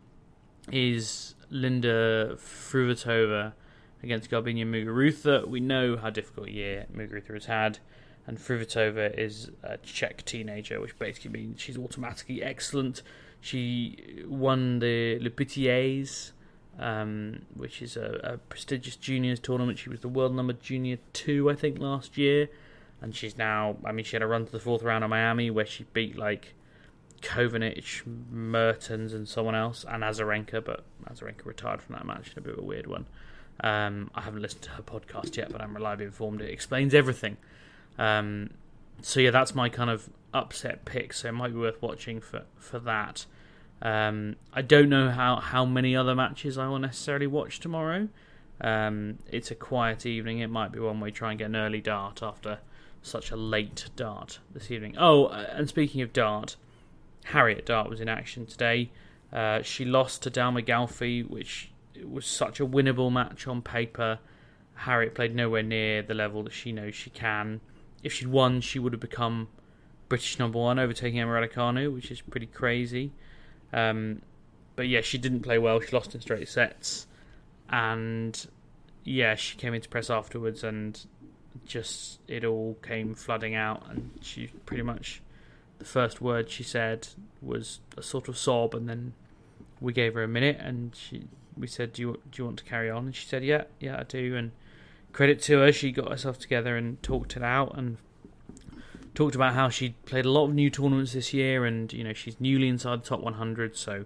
is 0.71 1.35
Linda 1.51 2.37
Fruhvirtova 2.37 3.55
against 4.03 4.31
Garbiñe 4.31 4.67
Muguruza. 4.67 5.49
We 5.49 5.61
know 5.61 5.97
how 5.97 6.11
difficult 6.11 6.49
a 6.49 6.53
year 6.53 6.87
Muguruza 6.95 7.33
has 7.33 7.47
had, 7.47 7.79
and 8.27 8.39
Fruhvirtova 8.39 9.19
is 9.19 9.51
a 9.63 9.79
Czech 9.79 10.25
teenager, 10.25 10.81
which 10.81 10.99
basically 10.99 11.31
means 11.31 11.61
she's 11.61 11.79
automatically 11.79 12.43
excellent. 12.43 13.03
She 13.41 14.25
won 14.27 14.79
the 14.79 15.19
Les 15.19 15.31
Petits 15.31 15.67
As, 15.67 16.33
um, 16.79 17.43
which 17.55 17.83
is 17.83 17.97
a, 17.97 18.21
a, 18.25 18.39
prestigious 18.39 18.97
juniors 18.97 19.39
tournament. 19.39 19.79
She 19.79 19.91
was 19.91 20.01
the 20.01 20.09
world 20.09 20.35
number 20.35 20.53
junior 20.53 20.99
two, 21.13 21.51
I 21.51 21.55
think, 21.55 21.79
last 21.79 22.19
year, 22.19 22.49
and 23.01 23.15
she's 23.15 23.37
now. 23.37 23.77
I 23.85 23.93
mean, 23.93 24.05
she 24.05 24.17
had 24.17 24.23
a 24.23 24.27
run 24.27 24.47
to 24.47 24.53
the 24.53 24.61
fourth 24.61 24.83
round 24.83 25.05
of 25.05 25.11
Miami 25.11 25.51
where 25.51 25.67
she 25.67 25.85
beat 25.93 26.17
like 26.17 26.55
Kovinic, 27.23 28.03
Mertens, 28.31 29.13
and 29.13 29.29
someone 29.29 29.55
else, 29.55 29.85
and 29.89 30.03
Azarenka, 30.03 30.65
but 30.65 30.85
Azarenka 31.07 31.45
retired 31.45 31.81
from 31.81 31.95
that 31.95 32.07
match 32.07 32.33
in 32.33 32.39
a 32.39 32.43
bit 32.43 32.55
of 32.55 32.59
a 32.59 32.67
weird 32.67 32.87
one. 32.87 33.07
Um, 33.61 34.11
I 34.15 34.23
haven't 34.23 34.43
listened 34.43 34.63
to 34.63 34.71
her 34.71 34.83
podcast 34.83 35.37
yet, 35.37 35.53
but 35.53 35.61
I'm 35.61 35.75
reliably 35.75 36.07
informed 36.07 36.41
it 36.41 36.51
explains 36.51 36.93
everything. 36.93 37.37
Um, 37.99 38.51
so 39.01 39.21
yeah, 39.21 39.31
that's 39.31 39.55
my 39.55 39.69
kind 39.69 39.91
of 39.91 40.11
upset 40.33 40.85
pick. 40.85 41.13
So 41.13 41.29
it 41.29 41.33
might 41.33 41.53
be 41.53 41.59
worth 41.59 41.81
watching 41.81 42.21
for 42.21 42.43
for 42.57 42.79
that. 42.81 43.27
Um, 43.85 44.37
I 44.53 44.63
don't 44.63 44.89
know 44.89 45.11
how 45.11 45.37
how 45.37 45.65
many 45.67 45.95
other 45.95 46.15
matches 46.15 46.57
I 46.57 46.67
will 46.69 46.79
necessarily 46.79 47.27
watch 47.27 47.61
tomorrow. 47.61 48.09
Um, 48.61 49.19
it's 49.31 49.51
a 49.51 49.55
quiet 49.55 50.07
evening. 50.07 50.39
It 50.39 50.49
might 50.49 50.73
be 50.73 50.81
one 50.81 51.01
way 51.01 51.11
try 51.11 51.31
and 51.31 51.39
get 51.39 51.47
an 51.47 51.57
early 51.57 51.83
dart 51.83 52.23
after 52.23 52.59
such 53.03 53.31
a 53.31 53.37
late 53.37 53.91
dart 53.95 54.39
this 54.53 54.71
evening. 54.71 54.97
Oh, 54.99 55.27
uh, 55.27 55.47
and 55.53 55.69
speaking 55.69 56.01
of 56.01 56.13
dart, 56.15 56.57
Harriet 57.25 57.67
Dart 57.67 57.91
was 57.91 58.01
in 58.01 58.09
action 58.09 58.47
today. 58.47 58.91
Uh, 59.33 59.61
she 59.63 59.85
lost 59.85 60.23
to 60.23 60.31
Dalma 60.31 60.65
Galfi, 60.65 61.29
which 61.29 61.71
was 62.03 62.25
such 62.25 62.61
a 62.61 62.67
winnable 62.67 63.13
match 63.13 63.47
on 63.47 63.61
paper. 63.61 64.19
Harriet 64.75 65.15
played 65.15 65.35
nowhere 65.35 65.63
near 65.63 66.03
the 66.03 66.15
level 66.15 66.43
that 66.45 66.53
she 66.53 66.73
knows 66.73 66.95
she 66.95 67.11
can. 67.11 67.61
If 68.03 68.13
she'd 68.13 68.29
won, 68.29 68.61
she 68.61 68.79
would 68.79 68.93
have 68.93 69.01
become 69.01 69.49
British 70.09 70.39
number 70.39 70.59
one, 70.59 70.79
overtaking 70.79 71.21
Emma 71.21 71.33
Raducanu, 71.33 71.93
which 71.93 72.11
is 72.11 72.21
pretty 72.21 72.47
crazy. 72.47 73.13
Um, 73.75 74.23
but 74.77 74.89
yeah, 74.89 75.01
she 75.01 75.19
didn't 75.19 75.41
play 75.41 75.59
well. 75.59 75.81
She 75.81 75.91
lost 75.95 76.15
in 76.15 76.21
straight 76.21 76.49
sets, 76.49 77.07
and 77.69 78.47
yeah, 79.05 79.35
she 79.35 79.57
came 79.57 79.75
into 79.75 79.89
press 79.89 80.11
afterwards, 80.11 80.63
and 80.65 81.05
just 81.67 82.21
it 82.29 82.45
all 82.45 82.79
came 82.83 83.15
flooding 83.15 83.55
out, 83.55 83.83
and 83.91 84.11
she 84.23 84.47
pretty 84.65 84.83
much 84.83 85.21
the 85.79 85.85
first 85.85 86.21
word 86.21 86.49
she 86.49 86.63
said 86.63 87.09
was 87.43 87.81
a 87.97 88.03
sort 88.03 88.29
of 88.29 88.39
sob, 88.39 88.75
and 88.75 88.89
then 88.89 89.13
we 89.81 89.93
gave 89.93 90.15
her 90.15 90.23
a 90.23 90.29
minute, 90.29 90.59
and 90.61 90.95
she 90.95 91.25
we 91.57 91.67
said, 91.67 91.93
"Do 91.93 92.03
you 92.03 92.21
do 92.31 92.43
you 92.43 92.45
want 92.47 92.59
to 92.59 92.65
carry 92.65 92.91
on?" 92.91 93.07
And 93.07 93.17
she 93.17 93.27
said, 93.27 93.45
"Yeah, 93.45 93.65
yeah, 93.81 93.99
I 93.99 94.05
do." 94.05 94.37
And 94.37 94.53
credit 95.13 95.41
to 95.43 95.59
her, 95.59 95.73
she 95.73 95.91
got 95.91 96.11
herself 96.11 96.39
together 96.39 96.77
and 96.77 97.03
talked 97.03 97.37
it 97.37 97.43
out, 97.43 97.77
and 97.77 97.99
talked 99.15 99.35
about 99.35 99.55
how 99.55 99.69
she 99.69 99.91
played 100.07 100.25
a 100.25 100.31
lot 100.31 100.47
of 100.47 100.55
new 100.55 100.71
tournaments 100.71 101.13
this 101.13 101.33
year, 101.33 101.65
and 101.65 101.93
you 101.93 102.05
know 102.05 102.13
she's 102.13 102.41
newly 102.41 102.69
inside 102.69 103.03
the 103.03 103.09
top 103.09 103.21
100, 103.21 103.77
so 103.77 104.05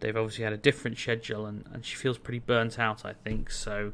they've 0.00 0.16
obviously 0.16 0.44
had 0.44 0.52
a 0.52 0.58
different 0.58 0.98
schedule, 0.98 1.46
and, 1.46 1.64
and 1.72 1.84
she 1.84 1.96
feels 1.96 2.18
pretty 2.18 2.38
burnt 2.38 2.78
out, 2.78 3.04
I 3.04 3.12
think. 3.12 3.50
So, 3.50 3.92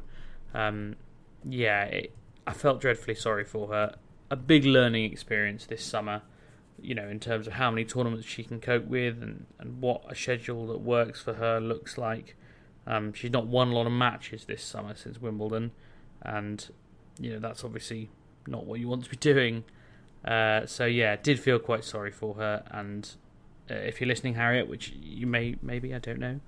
um, 0.53 0.95
yeah, 1.43 1.83
it, 1.85 2.15
I 2.45 2.53
felt 2.53 2.79
dreadfully 2.79 3.15
sorry 3.15 3.43
for 3.43 3.69
her. 3.69 3.95
A 4.29 4.35
big 4.35 4.65
learning 4.65 5.11
experience 5.11 5.65
this 5.65 5.83
summer 5.83 6.21
you 6.81 6.93
know, 6.93 7.07
in 7.07 7.19
terms 7.19 7.47
of 7.47 7.53
how 7.53 7.71
many 7.71 7.85
tournaments 7.85 8.25
she 8.25 8.43
can 8.43 8.59
cope 8.59 8.85
with 8.85 9.21
and, 9.21 9.45
and 9.59 9.81
what 9.81 10.03
a 10.09 10.15
schedule 10.15 10.67
that 10.67 10.79
works 10.79 11.21
for 11.21 11.33
her 11.33 11.59
looks 11.59 11.97
like. 11.97 12.35
Um, 12.87 13.13
she's 13.13 13.31
not 13.31 13.47
won 13.47 13.69
a 13.69 13.73
lot 13.73 13.87
of 13.87 13.91
matches 13.91 14.45
this 14.45 14.63
summer 14.63 14.95
since 14.95 15.19
Wimbledon, 15.19 15.71
and 16.21 16.69
you 17.19 17.33
know 17.33 17.39
that's 17.39 17.63
obviously 17.63 18.09
not 18.45 18.65
what 18.65 18.79
you 18.79 18.87
want 18.87 19.03
to 19.05 19.09
be 19.09 19.17
doing. 19.33 19.63
Uh, 20.25 20.65
so 20.65 20.85
yeah, 20.85 21.15
did 21.15 21.39
feel 21.39 21.59
quite 21.59 21.83
sorry 21.83 22.11
for 22.11 22.35
her. 22.35 22.63
And 22.71 23.09
uh, 23.69 23.75
if 23.75 24.01
you're 24.01 24.07
listening, 24.07 24.35
Harriet, 24.35 24.67
which 24.67 24.93
you 24.99 25.27
may, 25.27 25.55
maybe 25.61 25.93
I 25.93 25.99
don't 25.99 26.19
know, 26.19 26.39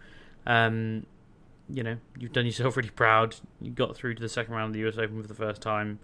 um, 0.45 1.05
you 1.69 1.83
know, 1.83 1.97
you've 2.17 2.33
done 2.33 2.45
yourself 2.45 2.75
really 2.77 2.89
proud. 2.89 3.35
You 3.61 3.71
got 3.71 3.95
through 3.95 4.15
to 4.15 4.21
the 4.21 4.29
second 4.29 4.53
round 4.53 4.69
of 4.69 4.73
the 4.73 4.87
US 4.87 4.97
Open 4.97 5.21
for 5.21 5.27
the 5.27 5.35
first 5.35 5.61
time. 5.61 5.99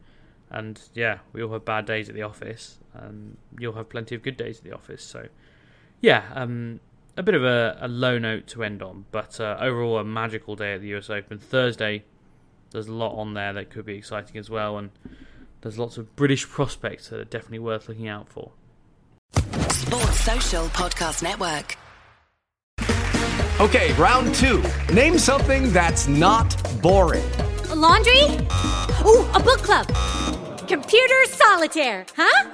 And 0.50 0.80
yeah, 0.94 1.20
we 1.32 1.42
all 1.42 1.52
have 1.54 1.66
bad 1.66 1.86
days 1.86 2.10
at 2.10 2.16
the 2.16 2.22
office, 2.22 2.78
and 2.94 3.38
you'll 3.58 3.74
have 3.74 3.90
plenty 3.90 4.14
of 4.14 4.22
good 4.22 4.38
days 4.38 4.60
at 4.60 4.64
the 4.64 4.72
office. 4.72 5.04
So 5.04 5.28
yeah, 6.00 6.26
um, 6.36 6.80
a 7.18 7.24
bit 7.24 7.34
of 7.34 7.44
a, 7.44 7.78
a, 7.82 7.88
low 7.88 8.20
note 8.20 8.46
to 8.48 8.64
end 8.64 8.84
on, 8.84 9.06
but 9.12 9.40
uh, 9.40 9.58
overall 9.60 9.98
a 9.98 10.04
magical 10.04 10.56
day 10.56 10.76
at 10.76 10.82
the 10.82 10.94
US 10.96 11.10
Open. 11.10 11.40
Thursday, 11.40 12.04
there's 12.72 12.88
a 12.88 12.94
lot 12.94 13.18
on 13.18 13.34
there 13.34 13.54
that 13.54 13.72
could 13.72 13.86
be 13.86 13.96
exciting 13.96 14.38
as 14.38 14.50
well, 14.50 14.78
and 14.78 14.92
there's 15.64 15.80
lots 15.80 15.98
of 15.98 16.16
British 16.16 16.48
prospects 16.48 17.10
that 17.10 17.20
are 17.20 17.26
definitely 17.26 17.60
worth 17.60 17.88
looking 17.90 18.08
out 18.08 18.30
for. 18.30 18.52
Sports 19.70 20.20
Social 20.20 20.66
Podcast 20.68 21.24
Network. 21.24 21.78
Okay, 23.60 23.94
round 23.94 24.36
two. 24.36 24.64
Name 24.94 25.18
something 25.18 25.72
that's 25.72 26.08
not 26.08 26.54
boring. 26.82 27.24
A 27.70 27.76
laundry? 27.76 28.24
Ooh, 29.06 29.26
a 29.32 29.40
book 29.40 29.62
club 29.62 29.88
Computer 30.68 31.24
solitaire, 31.28 32.06
huh? 32.16 32.50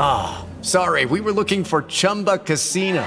Ah, 0.00 0.44
oh, 0.44 0.62
sorry, 0.62 1.06
we 1.06 1.20
were 1.20 1.32
looking 1.32 1.64
for 1.64 1.82
Chumba 1.82 2.38
Casino. 2.38 3.06